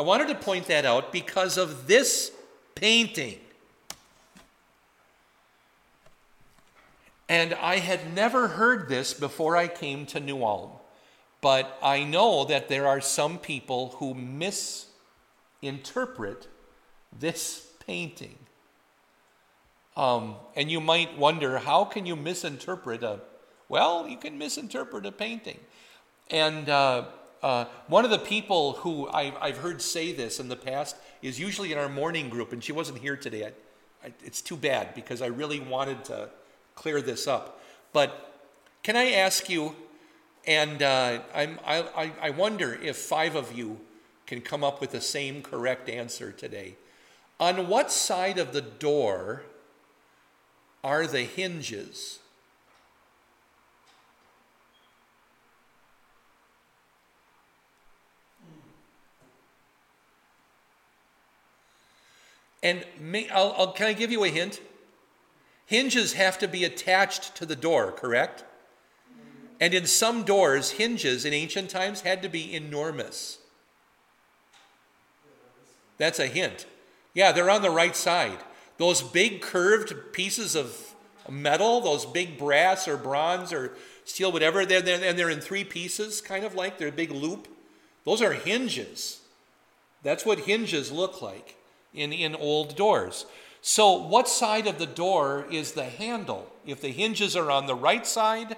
I 0.00 0.02
wanted 0.02 0.28
to 0.28 0.34
point 0.34 0.66
that 0.68 0.86
out 0.86 1.12
because 1.12 1.58
of 1.58 1.86
this 1.86 2.32
painting. 2.74 3.38
And 7.28 7.52
I 7.52 7.80
had 7.80 8.14
never 8.14 8.48
heard 8.48 8.88
this 8.88 9.12
before 9.12 9.58
I 9.58 9.68
came 9.68 10.06
to 10.06 10.18
New 10.18 10.42
Ulm. 10.42 10.70
But 11.42 11.78
I 11.82 12.04
know 12.04 12.46
that 12.46 12.70
there 12.70 12.88
are 12.88 13.02
some 13.02 13.36
people 13.36 13.96
who 13.98 14.14
misinterpret 14.14 16.48
this 17.12 17.66
painting. 17.86 18.38
Um, 19.98 20.36
and 20.56 20.70
you 20.70 20.80
might 20.80 21.18
wonder, 21.18 21.58
how 21.58 21.84
can 21.84 22.06
you 22.06 22.16
misinterpret 22.16 23.02
a, 23.02 23.20
well, 23.68 24.08
you 24.08 24.16
can 24.16 24.38
misinterpret 24.38 25.04
a 25.04 25.12
painting. 25.12 25.60
And 26.30 26.70
uh, 26.70 27.04
uh, 27.42 27.64
one 27.86 28.04
of 28.04 28.10
the 28.10 28.18
people 28.18 28.74
who 28.74 29.08
I've, 29.08 29.34
I've, 29.40 29.58
heard 29.58 29.80
say 29.80 30.12
this 30.12 30.40
in 30.40 30.48
the 30.48 30.56
past 30.56 30.96
is 31.22 31.40
usually 31.40 31.72
in 31.72 31.78
our 31.78 31.88
morning 31.88 32.28
group, 32.28 32.52
and 32.52 32.62
she 32.62 32.72
wasn't 32.72 32.98
here 32.98 33.16
today. 33.16 33.46
I, 33.46 34.06
I, 34.06 34.12
it's 34.24 34.42
too 34.42 34.56
bad 34.56 34.94
because 34.94 35.22
I 35.22 35.26
really 35.26 35.60
wanted 35.60 36.04
to 36.06 36.28
clear 36.74 37.00
this 37.00 37.26
up. 37.26 37.60
But 37.92 38.34
can 38.82 38.96
I 38.96 39.12
ask 39.12 39.48
you, 39.48 39.74
and 40.46 40.82
uh, 40.82 41.20
I, 41.34 42.12
I 42.20 42.30
wonder 42.30 42.78
if 42.82 42.96
five 42.96 43.34
of 43.34 43.52
you 43.56 43.78
can 44.26 44.40
come 44.40 44.62
up 44.62 44.80
with 44.80 44.92
the 44.92 45.00
same 45.00 45.42
correct 45.42 45.88
answer 45.88 46.30
today. 46.30 46.76
On 47.40 47.66
what 47.68 47.90
side 47.90 48.38
of 48.38 48.52
the 48.52 48.60
door 48.60 49.42
are 50.84 51.06
the 51.06 51.22
hinges? 51.22 52.19
And 62.62 62.84
may, 62.98 63.28
I'll, 63.30 63.54
I'll, 63.56 63.72
can 63.72 63.86
I 63.86 63.92
give 63.92 64.10
you 64.12 64.24
a 64.24 64.28
hint? 64.28 64.60
Hinges 65.66 66.14
have 66.14 66.38
to 66.38 66.48
be 66.48 66.64
attached 66.64 67.36
to 67.36 67.46
the 67.46 67.56
door, 67.56 67.92
correct? 67.92 68.44
And 69.60 69.74
in 69.74 69.86
some 69.86 70.24
doors, 70.24 70.72
hinges 70.72 71.24
in 71.24 71.32
ancient 71.32 71.70
times 71.70 72.00
had 72.00 72.22
to 72.22 72.28
be 72.28 72.54
enormous. 72.54 73.38
That's 75.98 76.18
a 76.18 76.26
hint. 76.26 76.66
Yeah, 77.14 77.32
they're 77.32 77.50
on 77.50 77.62
the 77.62 77.70
right 77.70 77.94
side. 77.94 78.38
Those 78.78 79.02
big 79.02 79.42
curved 79.42 80.12
pieces 80.12 80.56
of 80.56 80.94
metal, 81.28 81.82
those 81.82 82.06
big 82.06 82.38
brass 82.38 82.88
or 82.88 82.96
bronze 82.96 83.52
or 83.52 83.76
steel, 84.04 84.32
whatever, 84.32 84.64
they're, 84.64 84.80
they're, 84.80 85.04
and 85.04 85.18
they're 85.18 85.30
in 85.30 85.40
three 85.40 85.64
pieces, 85.64 86.20
kind 86.20 86.44
of 86.44 86.54
like 86.54 86.78
they're 86.78 86.88
a 86.88 86.92
big 86.92 87.10
loop. 87.10 87.46
Those 88.04 88.22
are 88.22 88.32
hinges. 88.32 89.20
That's 90.02 90.24
what 90.24 90.40
hinges 90.40 90.90
look 90.90 91.20
like 91.20 91.56
in, 91.94 92.12
in 92.12 92.34
old 92.34 92.76
doors. 92.76 93.26
So, 93.62 93.92
what 93.92 94.28
side 94.28 94.66
of 94.66 94.78
the 94.78 94.86
door 94.86 95.46
is 95.50 95.72
the 95.72 95.84
handle? 95.84 96.50
If 96.66 96.80
the 96.80 96.88
hinges 96.88 97.36
are 97.36 97.50
on 97.50 97.66
the 97.66 97.74
right 97.74 98.06
side, 98.06 98.56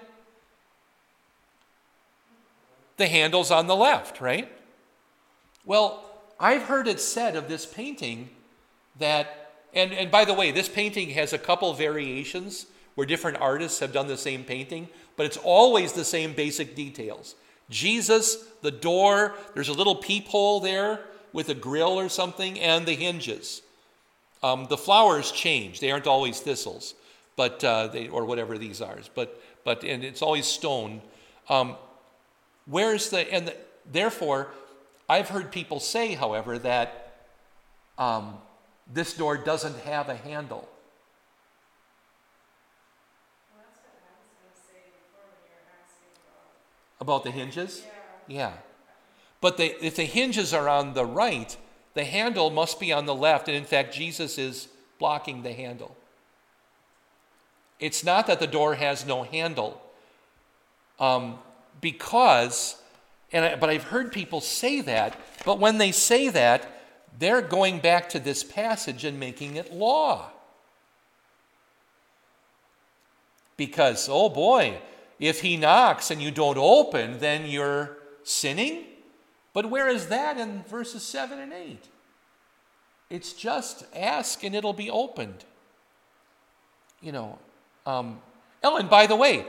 the 2.97 3.09
handle's 3.09 3.51
on 3.51 3.67
the 3.67 3.75
left, 3.75 4.21
right? 4.21 4.51
Well, 5.65 6.05
I've 6.39 6.63
heard 6.63 6.87
it 6.87 7.01
said 7.01 7.35
of 7.35 7.49
this 7.49 7.67
painting 7.67 8.31
that, 8.99 9.53
and, 9.75 9.93
and 9.93 10.11
by 10.11 10.25
the 10.25 10.35
way, 10.35 10.51
this 10.51 10.69
painting 10.69 11.11
has 11.11 11.33
a 11.33 11.39
couple 11.39 11.73
variations 11.75 12.67
where 12.95 13.07
different 13.07 13.39
artists 13.39 13.81
have 13.81 13.93
done 13.93 14.07
the 14.07 14.17
same 14.17 14.45
painting, 14.45 14.89
but 15.17 15.27
it's 15.27 15.39
always 15.39 15.93
the 15.93 16.05
same 16.05 16.33
basic 16.33 16.77
details. 16.77 17.35
Jesus, 17.71 18.45
the 18.61 18.71
door, 18.71 19.35
there's 19.55 19.69
a 19.69 19.73
little 19.73 19.97
peephole 19.97 20.61
there 20.61 21.01
with 21.33 21.49
a 21.49 21.55
grill 21.55 21.99
or 21.99 22.09
something, 22.09 22.59
and 22.59 22.87
the 22.87 22.95
hinges. 22.95 23.63
Um, 24.43 24.67
the 24.69 24.77
flowers 24.77 25.31
change; 25.33 25.81
they 25.81 25.91
aren't 25.91 26.07
always 26.07 26.41
thistles, 26.41 26.95
but 27.37 27.63
uh, 27.65 27.89
they 27.89 28.09
or 28.09 28.25
whatever 28.25 28.59
these 28.59 28.81
are. 28.81 28.99
But 29.15 29.41
but 29.65 29.85
and 29.85 30.05
it's 30.05 30.23
always 30.23 30.47
stone. 30.47 31.03
Um, 31.49 31.77
where's 32.67 33.11
the 33.11 33.33
and 33.33 33.49
the, 33.49 33.57
therefore, 33.91 34.49
I've 35.09 35.29
heard 35.29 35.53
people 35.53 35.81
say, 35.81 36.15
however, 36.15 36.59
that 36.59 37.15
um, 37.99 38.39
this 38.93 39.15
door 39.15 39.37
doesn't 39.37 39.79
have 39.81 40.09
a 40.09 40.17
handle. 40.17 40.69
about 47.03 47.25
the 47.25 47.31
hinges? 47.31 47.83
Yeah. 48.29 48.53
yeah. 48.53 48.72
But 49.43 49.61
if 49.61 49.97
the 49.97 50.05
hinges 50.05 50.55
are 50.55 50.69
on 50.69 50.95
the 50.95 51.05
right, 51.05 51.55
the 51.93 52.05
handle 52.05 52.49
must 52.49 52.81
be 52.81 52.93
on 52.93 53.05
the 53.05 53.15
left. 53.15 53.49
And 53.49 53.57
in 53.57 53.65
fact, 53.65 53.93
Jesus 53.93 54.39
is 54.39 54.69
blocking 54.99 55.43
the 55.43 55.53
handle. 55.53 55.95
It's 57.81 58.05
not 58.05 58.29
that 58.29 58.39
the 58.39 58.47
door 58.47 58.77
has 58.77 59.05
no 59.05 59.25
handle, 59.25 59.83
um, 61.01 61.41
because, 61.81 62.81
and 63.33 63.45
I, 63.45 63.57
but 63.57 63.69
I've 63.69 63.83
heard 63.83 64.13
people 64.13 64.41
say 64.41 64.81
that, 64.83 65.19
but 65.45 65.59
when 65.59 65.79
they 65.79 65.91
say 65.91 66.29
that, 66.29 66.81
they're 67.19 67.43
going 67.43 67.81
back 67.81 68.09
to 68.11 68.21
this 68.21 68.45
passage 68.45 69.05
and 69.05 69.19
making 69.19 69.57
it 69.57 69.73
law. 69.73 70.31
Because, 73.57 74.09
oh 74.09 74.29
boy, 74.29 74.79
if 75.19 75.41
he 75.41 75.57
knocks 75.57 76.13
and 76.13 76.23
you 76.23 76.31
don't 76.31 76.59
open, 76.59 77.19
then 77.19 77.47
you're 77.47 77.99
sinning? 78.23 78.85
But 79.53 79.69
where 79.71 79.89
is 79.89 80.09
that 80.09 80.39
in 80.39 80.63
verses 80.65 81.03
7 81.03 81.39
and 81.39 81.53
8? 81.53 81.79
It's 83.11 83.33
just 83.33 83.85
ask 83.95 84.43
and 84.43 84.55
it'll 84.55 84.73
be 84.73 84.91
opened. 84.91 85.45
You 87.03 87.13
know, 87.13 87.39
um, 87.85 88.21
Ellen, 88.63 88.89
by 88.89 89.07
the 89.07 89.17
way, 89.17 89.45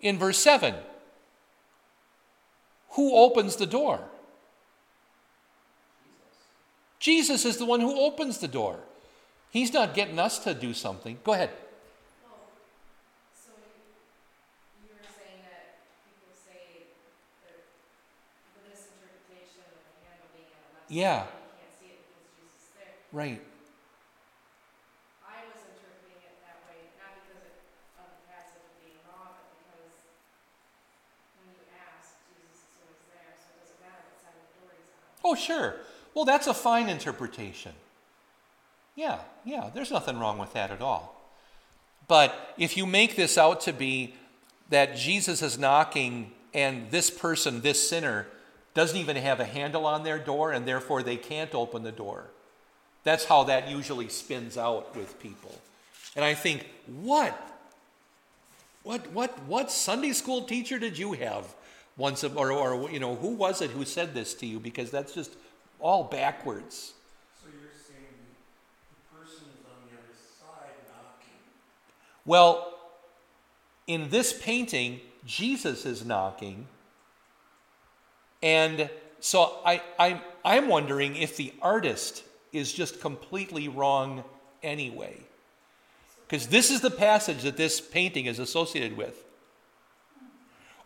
in 0.00 0.18
verse 0.18 0.38
7, 0.38 0.74
who 2.90 3.16
opens 3.16 3.56
the 3.56 3.66
door? 3.66 4.00
Jesus. 7.00 7.40
Jesus 7.40 7.44
is 7.44 7.56
the 7.56 7.64
one 7.64 7.80
who 7.80 7.98
opens 8.00 8.38
the 8.38 8.48
door. 8.48 8.78
He's 9.50 9.72
not 9.72 9.94
getting 9.94 10.18
us 10.18 10.38
to 10.40 10.54
do 10.54 10.74
something. 10.74 11.18
Go 11.24 11.32
ahead. 11.32 11.50
Yeah. 20.88 21.24
Right. 23.12 23.40
I 25.24 25.44
was 25.48 25.60
interpreting 25.64 26.20
it 26.20 26.36
that 26.44 26.60
way, 26.68 26.92
not 27.00 27.12
because 27.24 27.56
of 27.96 28.04
the 28.08 28.20
passage 28.28 28.68
being 28.84 29.00
wrong, 29.08 29.32
but 29.32 29.48
because 29.56 29.96
when 31.40 31.56
you 31.56 31.64
ask, 31.72 32.20
Jesus 32.28 32.68
is 32.68 32.76
always 32.84 33.00
there, 33.12 33.32
so 33.36 33.48
it 33.52 33.64
doesn't 33.64 33.80
matter 33.80 34.00
what 34.12 34.20
side 34.20 34.36
of 34.36 34.44
the 34.44 34.60
door 34.60 34.76
he's 34.76 34.92
on. 34.92 35.24
Oh, 35.24 35.36
sure. 35.36 35.80
Well, 36.12 36.24
that's 36.24 36.46
a 36.48 36.54
fine 36.54 36.88
interpretation. 36.88 37.72
Yeah, 38.94 39.20
yeah, 39.44 39.70
there's 39.72 39.90
nothing 39.90 40.18
wrong 40.18 40.36
with 40.36 40.52
that 40.52 40.70
at 40.70 40.82
all. 40.82 41.14
But 42.08 42.54
if 42.58 42.76
you 42.76 42.84
make 42.84 43.16
this 43.16 43.38
out 43.38 43.60
to 43.62 43.72
be 43.72 44.14
that 44.68 44.96
Jesus 44.96 45.40
is 45.40 45.58
knocking 45.58 46.32
and 46.52 46.90
this 46.90 47.10
person, 47.10 47.60
this 47.60 47.88
sinner, 47.88 48.26
doesn't 48.78 48.96
even 48.96 49.16
have 49.16 49.40
a 49.40 49.44
handle 49.44 49.86
on 49.86 50.04
their 50.04 50.20
door, 50.20 50.52
and 50.52 50.64
therefore 50.64 51.02
they 51.02 51.16
can't 51.16 51.52
open 51.52 51.82
the 51.82 51.90
door. 51.90 52.26
That's 53.02 53.24
how 53.24 53.42
that 53.42 53.68
usually 53.68 54.08
spins 54.08 54.56
out 54.56 54.94
with 54.94 55.18
people. 55.18 55.52
And 56.14 56.24
I 56.24 56.34
think, 56.34 56.64
what? 56.86 57.36
What, 58.84 59.10
what, 59.10 59.36
what 59.46 59.72
Sunday 59.72 60.12
school 60.12 60.42
teacher 60.44 60.78
did 60.78 60.96
you 60.96 61.14
have 61.14 61.56
once, 61.96 62.22
or, 62.22 62.52
or, 62.52 62.88
you 62.88 63.00
know, 63.00 63.16
who 63.16 63.30
was 63.30 63.62
it 63.62 63.72
who 63.72 63.84
said 63.84 64.14
this 64.14 64.32
to 64.34 64.46
you? 64.46 64.60
Because 64.60 64.92
that's 64.92 65.12
just 65.12 65.32
all 65.80 66.04
backwards. 66.04 66.92
So 67.42 67.48
you're 67.50 67.72
saying 67.74 68.14
the 69.10 69.18
person 69.18 69.48
is 69.58 69.64
on 69.66 69.88
the 69.90 69.98
other 69.98 70.14
side 70.38 70.70
knocking? 70.86 71.40
Well, 72.24 72.78
in 73.88 74.10
this 74.10 74.32
painting, 74.32 75.00
Jesus 75.26 75.84
is 75.84 76.04
knocking 76.04 76.68
and 78.42 78.90
so 79.20 79.58
I, 79.64 79.82
I, 79.98 80.20
I'm 80.44 80.68
wondering 80.68 81.16
if 81.16 81.36
the 81.36 81.52
artist 81.60 82.22
is 82.52 82.72
just 82.72 83.00
completely 83.00 83.68
wrong 83.68 84.24
anyway. 84.62 85.18
Because 86.26 86.48
this 86.48 86.70
is 86.70 86.80
the 86.80 86.90
passage 86.90 87.42
that 87.42 87.56
this 87.56 87.80
painting 87.80 88.26
is 88.26 88.38
associated 88.38 88.96
with. 88.96 89.24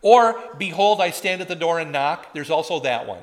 Or, 0.00 0.40
behold, 0.58 1.00
I 1.00 1.10
stand 1.10 1.40
at 1.42 1.48
the 1.48 1.54
door 1.54 1.78
and 1.78 1.92
knock. 1.92 2.32
There's 2.32 2.50
also 2.50 2.80
that 2.80 3.06
one. 3.06 3.22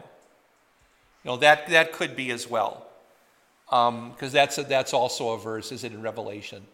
You 1.24 1.32
know, 1.32 1.38
that, 1.38 1.68
that 1.70 1.92
could 1.92 2.15
be 2.15 2.32
as 2.32 2.50
well. 2.50 2.86
Because 3.65 3.88
um, 3.89 4.32
that's, 4.32 4.56
that's 4.56 4.94
also 4.94 5.32
a 5.32 5.38
verse, 5.38 5.72
is 5.72 5.84
it 5.84 5.92
in 5.92 6.02
Revelation? 6.02 6.65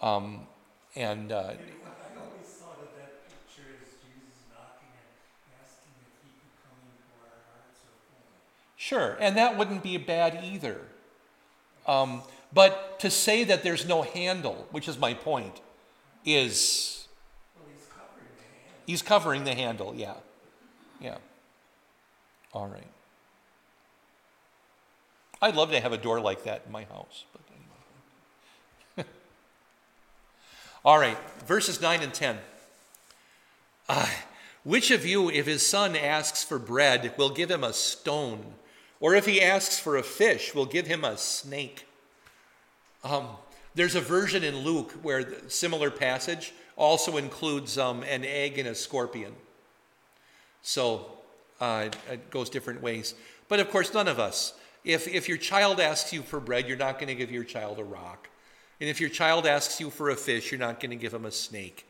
Um, 0.00 0.46
And 0.96 1.32
uh, 1.32 1.34
I 1.34 1.42
always 1.42 2.46
thought 2.54 2.78
of 2.78 2.94
that 2.94 3.26
picture 3.26 3.66
as 3.82 3.98
Jesus 3.98 4.46
knocking 4.46 4.94
and 4.94 5.58
asking 5.58 5.90
if 6.06 6.14
he 6.22 6.30
could 6.38 6.54
come 6.62 6.78
into 6.86 7.10
our 7.18 7.34
hearts 7.50 7.82
or 7.82 7.98
home. 8.14 8.30
Sure, 8.84 9.16
and 9.18 9.38
that 9.38 9.56
wouldn't 9.56 9.82
be 9.82 9.96
bad 9.96 10.44
either. 10.44 10.78
Um, 11.86 12.20
but 12.52 13.00
to 13.00 13.08
say 13.08 13.42
that 13.44 13.62
there's 13.62 13.88
no 13.88 14.02
handle, 14.02 14.68
which 14.72 14.88
is 14.88 14.98
my 14.98 15.14
point, 15.14 15.62
is 16.26 17.08
Well, 17.56 17.64
he's 17.74 17.86
covering 17.86 18.28
he's 18.86 19.00
covering 19.00 19.44
the 19.44 19.54
handle, 19.54 19.94
yeah. 19.96 20.16
Yeah. 21.00 21.16
All 22.52 22.66
right. 22.66 22.86
I'd 25.40 25.56
love 25.56 25.70
to 25.70 25.80
have 25.80 25.94
a 25.94 25.98
door 25.98 26.20
like 26.20 26.44
that 26.44 26.64
in 26.66 26.72
my 26.72 26.84
house, 26.84 27.24
but 27.32 27.40
anyway. 28.98 29.08
All 30.84 30.98
right, 30.98 31.16
verses 31.46 31.80
9 31.80 32.02
and 32.02 32.12
10. 32.12 32.36
Uh, 33.88 34.06
which 34.62 34.90
of 34.90 35.06
you, 35.06 35.30
if 35.30 35.46
his 35.46 35.64
son 35.64 35.96
asks 35.96 36.44
for 36.44 36.58
bread, 36.58 37.14
will 37.16 37.30
give 37.30 37.50
him 37.50 37.64
a 37.64 37.72
stone? 37.72 38.56
Or 39.00 39.14
if 39.14 39.26
he 39.26 39.42
asks 39.42 39.78
for 39.78 39.96
a 39.96 40.02
fish, 40.02 40.54
we'll 40.54 40.66
give 40.66 40.86
him 40.86 41.04
a 41.04 41.16
snake? 41.16 41.86
Um, 43.02 43.28
there's 43.74 43.94
a 43.94 44.00
version 44.00 44.44
in 44.44 44.58
Luke 44.58 44.92
where 45.02 45.24
the 45.24 45.50
similar 45.50 45.90
passage 45.90 46.52
also 46.76 47.16
includes 47.16 47.76
um, 47.76 48.02
an 48.04 48.24
egg 48.24 48.58
and 48.58 48.68
a 48.68 48.74
scorpion. 48.74 49.34
So 50.62 51.06
uh, 51.60 51.88
it 52.10 52.30
goes 52.30 52.48
different 52.48 52.82
ways. 52.82 53.14
But 53.48 53.60
of 53.60 53.70
course, 53.70 53.92
none 53.92 54.08
of 54.08 54.18
us. 54.18 54.54
If, 54.84 55.08
if 55.08 55.28
your 55.28 55.38
child 55.38 55.80
asks 55.80 56.12
you 56.12 56.22
for 56.22 56.40
bread, 56.40 56.68
you're 56.68 56.76
not 56.76 56.98
going 56.98 57.08
to 57.08 57.14
give 57.14 57.30
your 57.30 57.44
child 57.44 57.78
a 57.78 57.84
rock. 57.84 58.28
And 58.80 58.88
if 58.88 59.00
your 59.00 59.10
child 59.10 59.46
asks 59.46 59.80
you 59.80 59.90
for 59.90 60.10
a 60.10 60.16
fish, 60.16 60.50
you're 60.50 60.60
not 60.60 60.80
going 60.80 60.90
to 60.90 60.96
give 60.96 61.14
him 61.14 61.24
a 61.24 61.30
snake. 61.30 61.86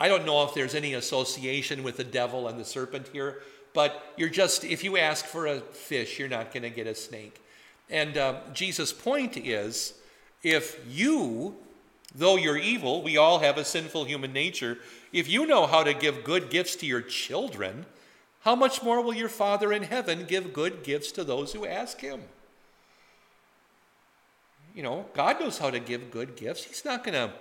I 0.00 0.08
don't 0.08 0.24
know 0.24 0.44
if 0.44 0.54
there's 0.54 0.74
any 0.74 0.94
association 0.94 1.82
with 1.82 1.96
the 1.96 2.04
devil 2.04 2.46
and 2.46 2.58
the 2.58 2.64
serpent 2.64 3.08
here, 3.12 3.42
but 3.74 4.12
you're 4.16 4.28
just, 4.28 4.64
if 4.64 4.82
you 4.82 4.96
ask 4.96 5.24
for 5.24 5.46
a 5.46 5.60
fish, 5.60 6.18
you're 6.18 6.28
not 6.28 6.52
going 6.52 6.62
to 6.62 6.70
get 6.70 6.86
a 6.86 6.94
snake. 6.94 7.40
And 7.90 8.16
uh, 8.16 8.40
Jesus' 8.52 8.92
point 8.92 9.36
is 9.36 9.94
if 10.42 10.80
you, 10.88 11.56
though 12.14 12.36
you're 12.36 12.56
evil, 12.56 13.02
we 13.02 13.16
all 13.16 13.38
have 13.40 13.58
a 13.58 13.64
sinful 13.64 14.04
human 14.04 14.32
nature, 14.32 14.78
if 15.12 15.28
you 15.28 15.46
know 15.46 15.66
how 15.66 15.82
to 15.82 15.94
give 15.94 16.24
good 16.24 16.50
gifts 16.50 16.76
to 16.76 16.86
your 16.86 17.00
children, 17.00 17.86
how 18.40 18.54
much 18.54 18.82
more 18.82 19.02
will 19.02 19.14
your 19.14 19.28
Father 19.28 19.72
in 19.72 19.82
heaven 19.82 20.24
give 20.26 20.52
good 20.52 20.82
gifts 20.82 21.12
to 21.12 21.24
those 21.24 21.52
who 21.52 21.66
ask 21.66 22.00
him? 22.00 22.22
You 24.74 24.82
know, 24.82 25.06
God 25.14 25.40
knows 25.40 25.58
how 25.58 25.70
to 25.70 25.80
give 25.80 26.10
good 26.10 26.36
gifts. 26.36 26.64
He's 26.64 26.84
not 26.84 27.02
going 27.02 27.14
to 27.14 27.34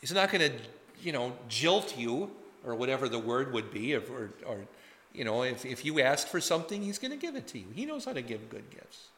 he's 0.00 0.12
not 0.12 0.30
going 0.30 0.50
to, 0.50 0.58
you 1.00 1.12
know, 1.12 1.32
jilt 1.48 1.96
you 1.96 2.30
or 2.64 2.74
whatever 2.74 3.08
the 3.08 3.18
word 3.18 3.52
would 3.52 3.72
be 3.72 3.94
or, 3.94 4.00
or, 4.00 4.30
or 4.44 4.58
you 5.12 5.24
know, 5.24 5.42
if, 5.42 5.64
if 5.64 5.84
you 5.84 6.00
ask 6.00 6.28
for 6.28 6.40
something, 6.40 6.82
he's 6.82 6.98
going 6.98 7.10
to 7.10 7.16
give 7.16 7.36
it 7.36 7.46
to 7.48 7.58
you. 7.58 7.66
He 7.74 7.86
knows 7.86 8.04
how 8.04 8.12
to 8.12 8.22
give 8.22 8.48
good 8.50 8.70
gifts. 8.70 9.08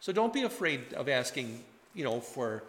So 0.00 0.12
don't 0.12 0.32
be 0.32 0.42
afraid 0.42 0.92
of 0.94 1.08
asking, 1.08 1.64
you 1.94 2.04
know, 2.04 2.20
for 2.20 2.62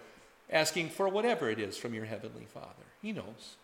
asking 0.52 0.90
for 0.90 1.08
whatever 1.08 1.50
it 1.50 1.60
is 1.60 1.78
from 1.78 1.94
your 1.94 2.06
heavenly 2.06 2.46
Father. 2.46 2.86
He 3.02 3.12
knows. 3.12 3.56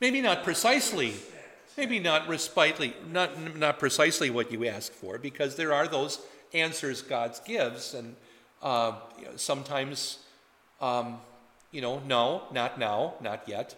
Maybe 0.00 0.20
not 0.20 0.44
precisely, 0.44 1.14
maybe 1.78 1.98
not 1.98 2.26
precisely, 2.26 2.94
not, 3.10 3.56
not 3.56 3.78
precisely 3.78 4.28
what 4.28 4.52
you 4.52 4.66
ask 4.66 4.92
for, 4.92 5.18
because 5.18 5.56
there 5.56 5.72
are 5.72 5.88
those 5.88 6.20
answers 6.52 7.00
God 7.00 7.38
gives, 7.46 7.94
and 7.94 8.16
uh, 8.60 8.94
sometimes, 9.36 10.18
um, 10.80 11.18
you 11.70 11.80
know, 11.80 12.02
no, 12.06 12.42
not 12.52 12.78
now, 12.78 13.14
not 13.22 13.48
yet. 13.48 13.76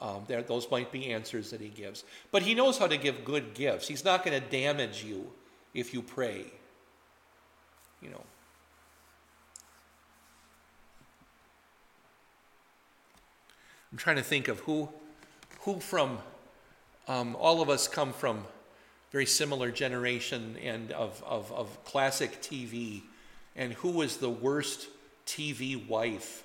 Um, 0.00 0.24
there, 0.26 0.42
those 0.42 0.70
might 0.70 0.92
be 0.92 1.12
answers 1.12 1.50
that 1.50 1.60
He 1.60 1.68
gives, 1.68 2.04
but 2.30 2.42
He 2.42 2.54
knows 2.54 2.78
how 2.78 2.86
to 2.86 2.96
give 2.96 3.24
good 3.24 3.54
gifts. 3.54 3.88
He's 3.88 4.04
not 4.04 4.24
going 4.24 4.40
to 4.40 4.48
damage 4.48 5.04
you 5.04 5.30
if 5.72 5.94
you 5.94 6.02
pray. 6.02 6.46
You 8.02 8.10
know. 8.10 8.22
I'm 13.92 13.98
trying 13.98 14.16
to 14.16 14.22
think 14.22 14.48
of 14.48 14.60
who 14.60 14.88
who 15.60 15.80
from 15.80 16.18
um, 17.08 17.36
all 17.36 17.62
of 17.62 17.70
us 17.70 17.88
come 17.88 18.12
from 18.12 18.44
very 19.10 19.26
similar 19.26 19.70
generation 19.70 20.56
and 20.62 20.90
of, 20.92 21.22
of, 21.24 21.52
of 21.52 21.84
classic 21.84 22.42
TV 22.42 23.02
and 23.56 23.72
who 23.74 23.90
was 23.90 24.16
the 24.16 24.28
worst 24.28 24.88
TV 25.26 25.86
wife 25.88 26.43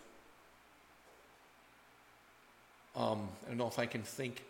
um, 2.99 3.27
I 3.45 3.49
don't 3.49 3.57
know 3.57 3.67
if 3.67 3.79
I 3.79 3.85
can 3.85 4.03
think 4.03 4.43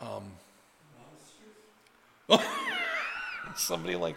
um, 0.00 0.24
somebody 3.56 3.96
like 3.96 4.16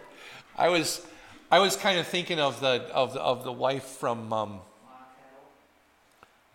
I 0.58 0.68
was 0.68 1.06
I 1.50 1.60
was 1.60 1.76
kind 1.76 1.98
of 1.98 2.06
thinking 2.06 2.38
of 2.38 2.60
the 2.60 2.82
of 2.92 3.14
the, 3.14 3.20
of 3.20 3.44
the 3.44 3.52
wife 3.52 3.84
from 3.84 4.32
um, 4.32 4.60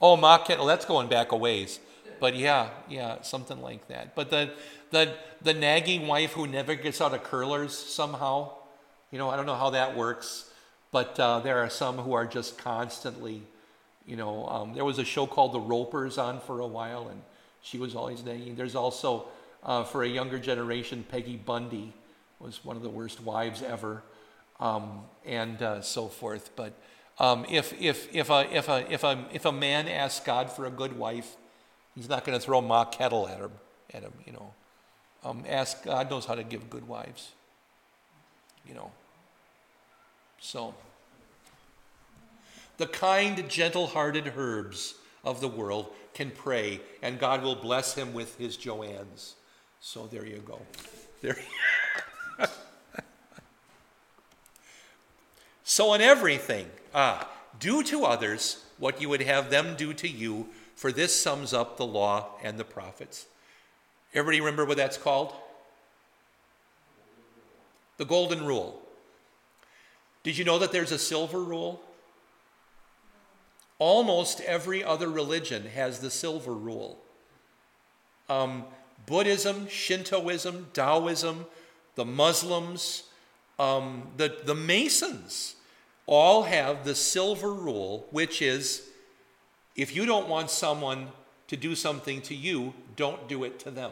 oh 0.01 0.15
Ma 0.17 0.37
Kettle 0.37 0.65
that's 0.65 0.85
going 0.85 1.07
back 1.07 1.31
a 1.31 1.37
ways 1.37 1.79
but 2.19 2.35
yeah, 2.35 2.69
yeah, 2.89 3.21
something 3.21 3.61
like 3.61 3.87
that. 3.87 4.15
But 4.15 4.29
the 4.29 4.51
the 4.91 5.13
the 5.41 5.53
nagging 5.53 6.07
wife 6.07 6.33
who 6.33 6.47
never 6.47 6.75
gets 6.75 7.01
out 7.01 7.13
of 7.13 7.23
curlers 7.23 7.77
somehow, 7.77 8.51
you 9.11 9.17
know, 9.17 9.29
I 9.29 9.35
don't 9.35 9.45
know 9.45 9.55
how 9.55 9.71
that 9.71 9.95
works, 9.95 10.49
but 10.91 11.19
uh, 11.19 11.39
there 11.39 11.59
are 11.59 11.69
some 11.69 11.97
who 11.97 12.13
are 12.13 12.25
just 12.25 12.57
constantly, 12.57 13.43
you 14.05 14.15
know. 14.15 14.47
Um, 14.47 14.73
there 14.73 14.85
was 14.85 14.99
a 14.99 15.05
show 15.05 15.25
called 15.27 15.53
The 15.53 15.59
Ropers 15.59 16.17
on 16.17 16.39
for 16.39 16.59
a 16.59 16.67
while, 16.67 17.07
and 17.07 17.21
she 17.61 17.77
was 17.77 17.95
always 17.95 18.23
nagging. 18.23 18.55
There's 18.55 18.75
also 18.75 19.27
uh, 19.63 19.83
for 19.83 20.03
a 20.03 20.07
younger 20.07 20.39
generation, 20.39 21.05
Peggy 21.09 21.37
Bundy 21.37 21.93
was 22.39 22.63
one 22.63 22.75
of 22.75 22.83
the 22.83 22.89
worst 22.89 23.21
wives 23.21 23.61
ever, 23.61 24.03
um, 24.59 25.01
and 25.25 25.61
uh, 25.61 25.81
so 25.81 26.07
forth. 26.07 26.51
But 26.55 26.73
um, 27.19 27.45
if 27.49 27.73
if 27.81 28.13
if 28.13 28.29
a 28.29 28.47
if 28.55 28.69
a 28.69 28.93
if 28.93 29.03
a 29.03 29.25
if 29.31 29.45
a 29.45 29.51
man 29.51 29.87
asks 29.87 30.25
God 30.25 30.51
for 30.51 30.65
a 30.65 30.71
good 30.71 30.97
wife 30.97 31.35
He's 31.95 32.09
not 32.09 32.25
going 32.25 32.37
to 32.37 32.43
throw 32.43 32.61
Ma 32.61 32.85
Kettle 32.85 33.27
at 33.27 33.39
him, 33.39 33.51
at 33.93 34.03
him, 34.03 34.11
you 34.25 34.33
know. 34.33 34.53
Um, 35.23 35.43
ask 35.47 35.83
God 35.83 36.09
knows 36.09 36.25
how 36.25 36.35
to 36.35 36.43
give 36.43 36.69
good 36.69 36.87
wives, 36.87 37.31
you 38.67 38.75
know. 38.75 38.91
So, 40.39 40.75
the 42.77 42.87
kind, 42.87 43.47
gentle-hearted 43.49 44.33
herbs 44.35 44.95
of 45.23 45.41
the 45.41 45.47
world 45.47 45.91
can 46.13 46.31
pray, 46.31 46.81
and 47.01 47.19
God 47.19 47.43
will 47.43 47.55
bless 47.55 47.95
him 47.95 48.13
with 48.13 48.37
his 48.37 48.57
Joannes. 48.57 49.35
So 49.79 50.07
there 50.07 50.25
you 50.25 50.37
go. 50.45 50.59
There. 51.21 51.37
so 55.63 55.93
in 55.93 56.01
everything, 56.01 56.67
ah, 56.93 57.29
do 57.59 57.83
to 57.83 58.05
others 58.05 58.63
what 58.77 59.01
you 59.01 59.09
would 59.09 59.21
have 59.21 59.49
them 59.49 59.75
do 59.75 59.93
to 59.93 60.07
you 60.07 60.47
for 60.75 60.91
this 60.91 61.17
sums 61.17 61.53
up 61.53 61.77
the 61.77 61.85
law 61.85 62.27
and 62.43 62.57
the 62.57 62.63
prophets. 62.63 63.25
Everybody 64.13 64.39
remember 64.39 64.65
what 64.65 64.77
that's 64.77 64.97
called? 64.97 65.33
The 67.97 68.05
Golden 68.05 68.45
Rule. 68.45 68.81
Did 70.23 70.37
you 70.37 70.43
know 70.43 70.59
that 70.59 70.71
there's 70.71 70.91
a 70.91 70.97
silver 70.97 71.39
rule? 71.39 71.81
Almost 73.77 74.41
every 74.41 74.83
other 74.83 75.09
religion 75.09 75.67
has 75.67 75.99
the 75.99 76.09
silver 76.09 76.53
rule. 76.53 76.99
Um, 78.29 78.65
Buddhism, 79.05 79.67
Shintoism, 79.67 80.67
Taoism, 80.73 81.45
the 81.95 82.05
Muslims, 82.05 83.03
um, 83.59 84.07
the, 84.17 84.37
the 84.43 84.55
Masons 84.55 85.55
all 86.07 86.43
have 86.43 86.85
the 86.85 86.95
silver 86.95 87.53
rule, 87.53 88.07
which 88.11 88.41
is 88.41 88.89
if 89.75 89.95
you 89.95 90.05
don't 90.05 90.27
want 90.27 90.49
someone 90.49 91.09
to 91.47 91.57
do 91.57 91.75
something 91.75 92.21
to 92.21 92.35
you, 92.35 92.73
don't 92.95 93.27
do 93.27 93.43
it 93.43 93.59
to 93.59 93.71
them. 93.71 93.91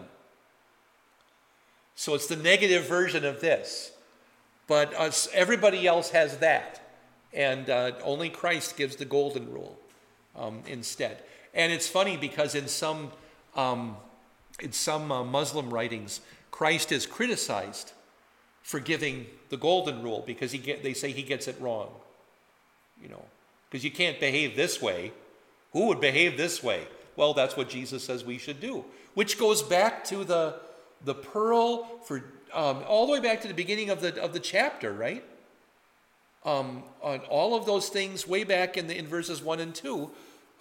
So 1.96 2.16
it's 2.16 2.28
the 2.28 2.36
negative 2.36 2.88
version 2.88 3.26
of 3.26 3.42
this. 3.42 3.92
But 4.68 4.94
us, 4.94 5.28
everybody 5.34 5.86
else 5.86 6.12
has 6.12 6.38
that. 6.38 6.82
And 7.34 7.70
uh, 7.70 7.94
only 8.04 8.30
Christ 8.30 8.78
gives 8.78 8.96
the 8.96 9.06
golden 9.06 9.52
rule 9.52 9.78
um, 10.36 10.62
instead. 10.68 11.24
And 11.54 11.72
it's 11.72 11.88
funny 11.88 12.18
because 12.18 12.56
in 12.56 12.68
some, 12.68 13.12
um, 13.56 13.98
in 14.60 14.72
some 14.72 15.12
uh, 15.12 15.24
Muslim 15.24 15.74
writings, 15.74 16.22
Christ 16.52 16.92
is 16.92 17.06
criticized 17.06 17.94
for 18.62 18.80
giving 18.80 19.26
the 19.50 19.58
golden 19.58 20.04
rule 20.04 20.24
because 20.26 20.52
he 20.52 20.58
get, 20.58 20.84
they 20.84 20.94
say 20.94 21.12
he 21.12 21.24
gets 21.24 21.48
it 21.48 21.60
wrong. 21.60 21.90
You 23.02 23.10
know, 23.10 23.24
because 23.70 23.84
you 23.84 23.92
can't 23.92 24.20
behave 24.20 24.56
this 24.56 24.82
way 24.82 25.12
who 25.74 25.88
would 25.88 26.00
behave 26.00 26.38
this 26.38 26.64
way? 26.64 26.88
Well, 27.16 27.34
that's 27.34 27.58
what 27.58 27.68
Jesus 27.68 28.04
says 28.04 28.24
we 28.24 28.38
should 28.38 28.62
do, 28.62 28.86
which 29.16 29.38
goes 29.38 29.62
back 29.62 30.04
to 30.06 30.24
the, 30.24 30.56
the 31.04 31.16
pearl 31.16 31.86
for 32.06 32.24
um, 32.54 32.84
all 32.88 33.08
the 33.08 33.14
way 33.14 33.20
back 33.20 33.42
to 33.42 33.48
the 33.48 33.54
beginning 33.54 33.90
of 33.90 34.00
the, 34.00 34.22
of 34.22 34.34
the 34.34 34.40
chapter, 34.40 34.94
right? 34.94 35.24
Um, 36.46 36.84
on 37.02 37.20
all 37.30 37.56
of 37.56 37.66
those 37.66 37.90
things 37.90 38.28
way 38.28 38.44
back 38.44 38.78
in, 38.78 38.88
the, 38.88 38.98
in 38.98 39.08
verses 39.08 39.42
1 39.42 39.60
and 39.60 39.74
2. 39.74 40.10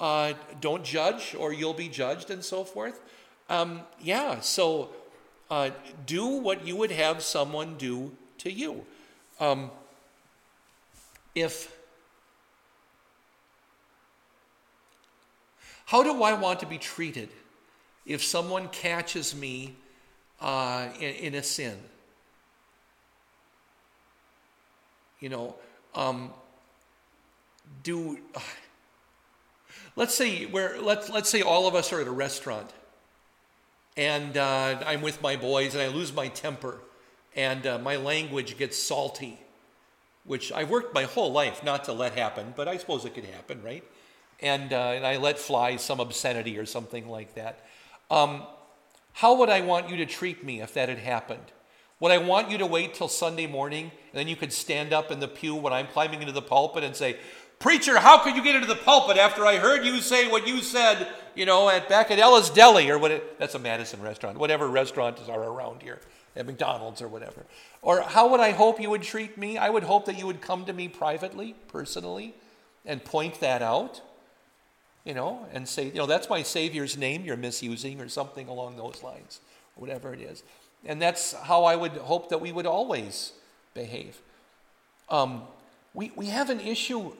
Uh, 0.00 0.32
don't 0.60 0.84
judge 0.84 1.34
or 1.38 1.52
you'll 1.52 1.74
be 1.74 1.88
judged 1.88 2.30
and 2.30 2.44
so 2.44 2.64
forth. 2.64 3.00
Um, 3.48 3.82
yeah, 4.00 4.40
so 4.40 4.90
uh, 5.50 5.70
do 6.06 6.26
what 6.26 6.66
you 6.66 6.76
would 6.76 6.90
have 6.90 7.22
someone 7.22 7.76
do 7.76 8.12
to 8.38 8.50
you. 8.50 8.84
Um, 9.38 9.70
if 11.34 11.76
how 15.86 16.02
do 16.02 16.22
I 16.22 16.32
want 16.32 16.60
to 16.60 16.66
be 16.66 16.78
treated 16.78 17.28
if 18.06 18.24
someone 18.24 18.68
catches 18.68 19.34
me 19.34 19.74
uh, 20.40 20.88
in, 20.98 21.14
in, 21.16 21.34
a 21.34 21.42
sin? 21.42 21.76
You 25.20 25.28
know, 25.28 25.54
um, 25.94 26.30
do 27.82 28.18
uh, 28.34 28.40
let's 29.96 30.14
say 30.14 30.46
where 30.46 30.80
let's 30.80 31.10
let's 31.10 31.28
say 31.28 31.42
all 31.42 31.66
of 31.66 31.74
us 31.74 31.92
are 31.92 32.00
at 32.00 32.06
a 32.06 32.12
restaurant, 32.12 32.70
and 33.96 34.36
uh, 34.36 34.82
I'm 34.86 35.02
with 35.02 35.20
my 35.22 35.36
boys, 35.36 35.74
and 35.74 35.82
I 35.82 35.88
lose 35.88 36.12
my 36.12 36.28
temper, 36.28 36.80
and 37.34 37.66
uh, 37.66 37.78
my 37.78 37.96
language 37.96 38.56
gets 38.58 38.76
salty, 38.76 39.38
which 40.24 40.52
I've 40.52 40.70
worked 40.70 40.94
my 40.94 41.04
whole 41.04 41.32
life 41.32 41.64
not 41.64 41.84
to 41.84 41.92
let 41.92 42.14
happen, 42.14 42.54
but 42.56 42.68
I 42.68 42.76
suppose 42.76 43.04
it 43.04 43.14
could 43.14 43.24
happen, 43.24 43.62
right? 43.62 43.84
And, 44.40 44.72
uh, 44.72 44.92
and 44.96 45.06
I 45.06 45.18
let 45.18 45.38
fly 45.38 45.76
some 45.76 46.00
obscenity 46.00 46.58
or 46.58 46.66
something 46.66 47.08
like 47.08 47.34
that. 47.34 47.64
Um, 48.10 48.42
how 49.12 49.36
would 49.36 49.48
I 49.48 49.60
want 49.60 49.88
you 49.88 49.96
to 49.98 50.06
treat 50.06 50.44
me 50.44 50.60
if 50.60 50.74
that 50.74 50.88
had 50.88 50.98
happened? 50.98 51.52
Would 52.02 52.10
I 52.10 52.18
want 52.18 52.50
you 52.50 52.58
to 52.58 52.66
wait 52.66 52.94
till 52.94 53.06
Sunday 53.06 53.46
morning 53.46 53.84
and 53.84 54.18
then 54.18 54.26
you 54.26 54.34
could 54.34 54.52
stand 54.52 54.92
up 54.92 55.12
in 55.12 55.20
the 55.20 55.28
pew 55.28 55.54
when 55.54 55.72
I'm 55.72 55.86
climbing 55.86 56.20
into 56.20 56.32
the 56.32 56.42
pulpit 56.42 56.82
and 56.82 56.96
say, 56.96 57.16
Preacher, 57.60 57.96
how 57.96 58.18
could 58.18 58.34
you 58.34 58.42
get 58.42 58.56
into 58.56 58.66
the 58.66 58.74
pulpit 58.74 59.18
after 59.18 59.46
I 59.46 59.58
heard 59.58 59.84
you 59.84 60.00
say 60.00 60.28
what 60.28 60.48
you 60.48 60.62
said, 60.62 61.06
you 61.36 61.46
know, 61.46 61.70
at 61.70 61.88
back 61.88 62.10
at 62.10 62.18
Ella's 62.18 62.50
Deli 62.50 62.90
or 62.90 62.98
what 62.98 63.12
it, 63.12 63.38
that's 63.38 63.54
a 63.54 63.58
Madison 63.60 64.02
restaurant, 64.02 64.36
whatever 64.36 64.66
restaurants 64.66 65.28
are 65.28 65.44
around 65.44 65.80
here, 65.80 66.00
at 66.34 66.44
McDonald's 66.44 67.00
or 67.00 67.06
whatever. 67.06 67.44
Or 67.82 68.00
how 68.00 68.28
would 68.30 68.40
I 68.40 68.50
hope 68.50 68.80
you 68.80 68.90
would 68.90 69.02
treat 69.02 69.38
me? 69.38 69.56
I 69.56 69.70
would 69.70 69.84
hope 69.84 70.06
that 70.06 70.18
you 70.18 70.26
would 70.26 70.40
come 70.40 70.64
to 70.64 70.72
me 70.72 70.88
privately, 70.88 71.54
personally, 71.68 72.34
and 72.84 73.04
point 73.04 73.38
that 73.38 73.62
out, 73.62 74.00
you 75.04 75.14
know, 75.14 75.46
and 75.52 75.68
say, 75.68 75.84
you 75.86 75.94
know, 75.94 76.06
that's 76.06 76.28
my 76.28 76.42
Savior's 76.42 76.98
name 76.98 77.24
you're 77.24 77.36
misusing 77.36 78.00
or 78.00 78.08
something 78.08 78.48
along 78.48 78.76
those 78.76 79.04
lines, 79.04 79.38
whatever 79.76 80.12
it 80.12 80.20
is. 80.20 80.42
And 80.84 81.00
that's 81.00 81.32
how 81.32 81.64
I 81.64 81.76
would 81.76 81.92
hope 81.92 82.30
that 82.30 82.40
we 82.40 82.52
would 82.52 82.66
always 82.66 83.32
behave. 83.74 84.18
Um, 85.08 85.42
we, 85.94 86.12
we 86.16 86.26
have 86.26 86.50
an 86.50 86.60
issue 86.60 87.12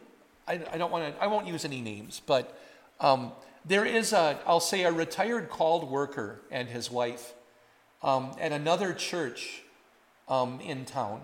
I, 0.46 0.61
I 0.72 0.79
don't 0.79 0.90
want 0.90 1.14
to, 1.14 1.22
I 1.22 1.27
won't 1.27 1.46
use 1.46 1.64
any 1.64 1.81
names, 1.81 2.20
but 2.25 2.59
um, 3.01 3.33
there 3.64 3.85
is 3.85 4.12
a, 4.12 4.38
I'll 4.46 4.61
say, 4.61 4.83
a 4.83 4.92
retired 4.92 5.48
called 5.48 5.90
worker 5.90 6.40
and 6.51 6.68
his 6.68 6.90
wife 6.90 7.33
um, 8.03 8.33
at 8.40 8.53
another 8.53 8.92
church 8.92 9.62
um, 10.29 10.61
in 10.61 10.85
town. 10.85 11.22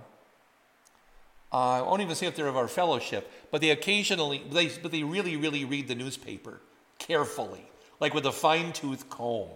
Uh, 1.52 1.56
I 1.56 1.82
won't 1.82 2.02
even 2.02 2.14
say 2.14 2.26
if 2.26 2.36
they're 2.36 2.46
of 2.46 2.56
our 2.56 2.68
fellowship, 2.68 3.30
but 3.50 3.60
they 3.60 3.70
occasionally, 3.70 4.42
they, 4.50 4.68
but 4.68 4.92
they 4.92 5.02
really, 5.02 5.36
really 5.36 5.64
read 5.64 5.88
the 5.88 5.94
newspaper 5.94 6.60
carefully, 6.98 7.64
like 8.00 8.14
with 8.14 8.26
a 8.26 8.32
fine 8.32 8.72
tooth 8.72 9.08
comb. 9.08 9.48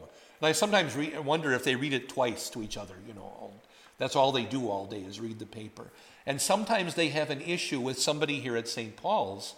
And 0.42 0.48
I 0.48 0.52
sometimes 0.52 0.96
re- 0.96 1.16
wonder 1.18 1.52
if 1.52 1.62
they 1.62 1.76
read 1.76 1.92
it 1.92 2.08
twice 2.08 2.50
to 2.50 2.64
each 2.64 2.76
other, 2.76 2.96
you 3.06 3.14
know. 3.14 3.52
That's 3.98 4.16
all 4.16 4.32
they 4.32 4.42
do 4.42 4.68
all 4.68 4.86
day 4.86 4.98
is 4.98 5.20
read 5.20 5.38
the 5.38 5.46
paper. 5.46 5.92
And 6.26 6.40
sometimes 6.40 6.96
they 6.96 7.10
have 7.10 7.30
an 7.30 7.40
issue 7.40 7.78
with 7.78 8.00
somebody 8.00 8.40
here 8.40 8.56
at 8.56 8.66
St. 8.66 8.96
Paul's, 8.96 9.54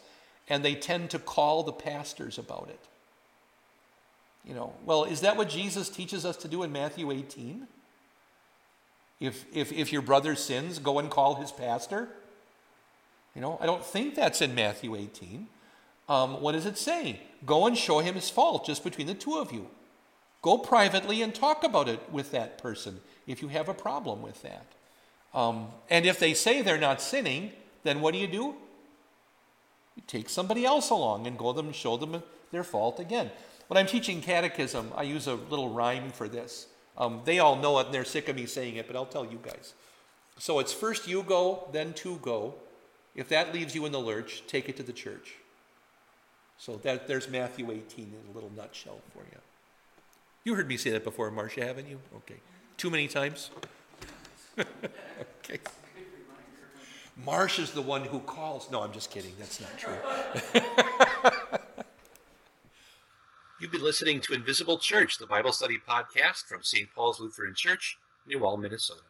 and 0.47 0.63
they 0.63 0.75
tend 0.75 1.09
to 1.09 1.19
call 1.19 1.63
the 1.63 1.73
pastors 1.73 2.37
about 2.37 2.69
it. 2.69 2.81
You 4.47 4.55
know, 4.55 4.75
well, 4.85 5.05
is 5.05 5.23
that 5.23 5.39
what 5.39 5.49
Jesus 5.49 5.89
teaches 5.89 6.27
us 6.27 6.37
to 6.37 6.49
do 6.49 6.63
in 6.63 6.71
Matthew 6.71 7.11
18? 7.11 7.67
If, 9.21 9.47
if, 9.55 9.73
if 9.73 9.91
your 9.91 10.03
brother 10.03 10.35
sins, 10.35 10.79
go 10.79 10.99
and 10.99 11.09
call 11.09 11.37
his 11.37 11.51
pastor? 11.51 12.11
You 13.35 13.41
know, 13.41 13.57
I 13.59 13.65
don't 13.65 13.83
think 13.83 14.15
that's 14.15 14.43
in 14.43 14.55
Matthew 14.55 14.97
18. 14.97 15.47
Um, 16.11 16.43
what 16.43 16.53
does 16.53 16.67
it 16.67 16.77
say? 16.77 17.21
Go 17.47 17.67
and 17.67 17.75
show 17.79 18.01
him 18.01 18.17
his 18.17 18.29
fault 18.29 18.67
just 18.67 18.85
between 18.85 19.07
the 19.07 19.15
two 19.15 19.39
of 19.39 19.51
you. 19.51 19.71
Go 20.45 20.59
privately 20.59 21.23
and 21.23 21.35
talk 21.35 21.65
about 21.65 21.89
it 21.89 22.01
with 22.13 22.31
that 22.33 22.59
person 22.59 23.01
if 23.27 23.41
you 23.41 23.49
have 23.49 23.71
a 23.71 23.73
problem 23.73 24.21
with 24.21 24.43
that. 24.43 24.67
Um, 25.33 25.69
and 25.89 26.05
if 26.05 26.19
they 26.19 26.35
say 26.35 26.61
they're 26.61 26.77
not 26.77 27.01
sinning, 27.01 27.53
then 27.83 28.03
what 28.03 28.13
do 28.13 28.21
you 28.21 28.27
do? 28.27 28.55
You 29.97 30.03
take 30.07 30.29
somebody 30.29 30.67
else 30.67 30.91
along 30.91 31.27
and 31.27 31.39
go 31.39 31.55
them 31.55 31.69
and 31.69 31.75
show 31.75 31.97
them 31.97 32.23
their 32.53 32.63
fault 32.63 33.01
again. 33.01 33.31
When 33.69 33.79
I'm 33.79 33.87
teaching 33.87 34.21
catechism, 34.21 34.93
I 34.95 35.05
use 35.05 35.29
a 35.29 35.37
little 35.37 35.71
rhyme 35.71 36.11
for 36.11 36.29
this. 36.29 36.67
Um, 36.99 37.23
they 37.25 37.39
all 37.39 37.57
know 37.57 37.79
it 37.79 37.87
and 37.87 37.95
they're 37.95 38.05
sick 38.05 38.29
of 38.29 38.37
me 38.37 38.45
saying 38.45 38.77
it, 38.77 38.87
but 38.87 38.97
I'll 38.97 39.07
tell 39.07 39.25
you 39.25 39.39
guys. 39.43 39.73
So 40.37 40.59
it's 40.59 40.75
first 40.75 41.09
you 41.09 41.23
go, 41.23 41.71
then 41.73 41.95
two 41.95 42.19
go. 42.21 42.57
If 43.15 43.31
that 43.31 43.55
leaves 43.55 43.75
you 43.75 43.87
in 43.87 43.93
the 43.93 43.99
lurch, 43.99 44.43
take 44.47 44.69
it 44.69 44.77
to 44.77 44.83
the 44.83 44.93
church. 44.93 45.37
So 46.59 46.77
that, 46.83 47.09
there's 47.09 47.31
Matthew 47.31 47.71
18 47.71 48.13
in 48.13 48.31
a 48.31 48.35
little 48.35 48.53
nutshell 48.55 49.01
for 49.15 49.21
you. 49.33 49.39
You 50.45 50.55
heard 50.55 50.69
me 50.69 50.77
say 50.77 50.91
that 50.91 51.05
before, 51.05 51.31
Marcia, 51.31 51.65
haven't 51.65 51.89
you? 51.89 51.99
Okay. 52.17 52.37
Too 52.77 52.91
many 52.91 53.09
times? 53.09 53.51
okay. 54.59 55.59
Marsh 57.25 57.59
is 57.59 57.71
the 57.71 57.81
one 57.81 58.03
who 58.03 58.21
calls. 58.21 58.71
No, 58.71 58.83
I'm 58.83 58.93
just 58.93 59.11
kidding. 59.11 59.33
That's 59.39 59.59
not 59.61 59.71
true. 59.79 59.95
You've 63.61 63.73
been 63.73 63.83
listening 63.83 64.21
to 64.23 64.35
Invisible 64.35 64.79
Church, 64.79 65.17
the 65.17 65.27
Bible 65.27 65.53
study 65.53 65.79
podcast 65.89 66.45
from 66.45 66.63
St. 66.63 66.93
Paul's 66.95 67.21
Lutheran 67.21 67.55
Church, 67.55 67.97
New 68.27 68.39
Minnesota. 68.59 69.01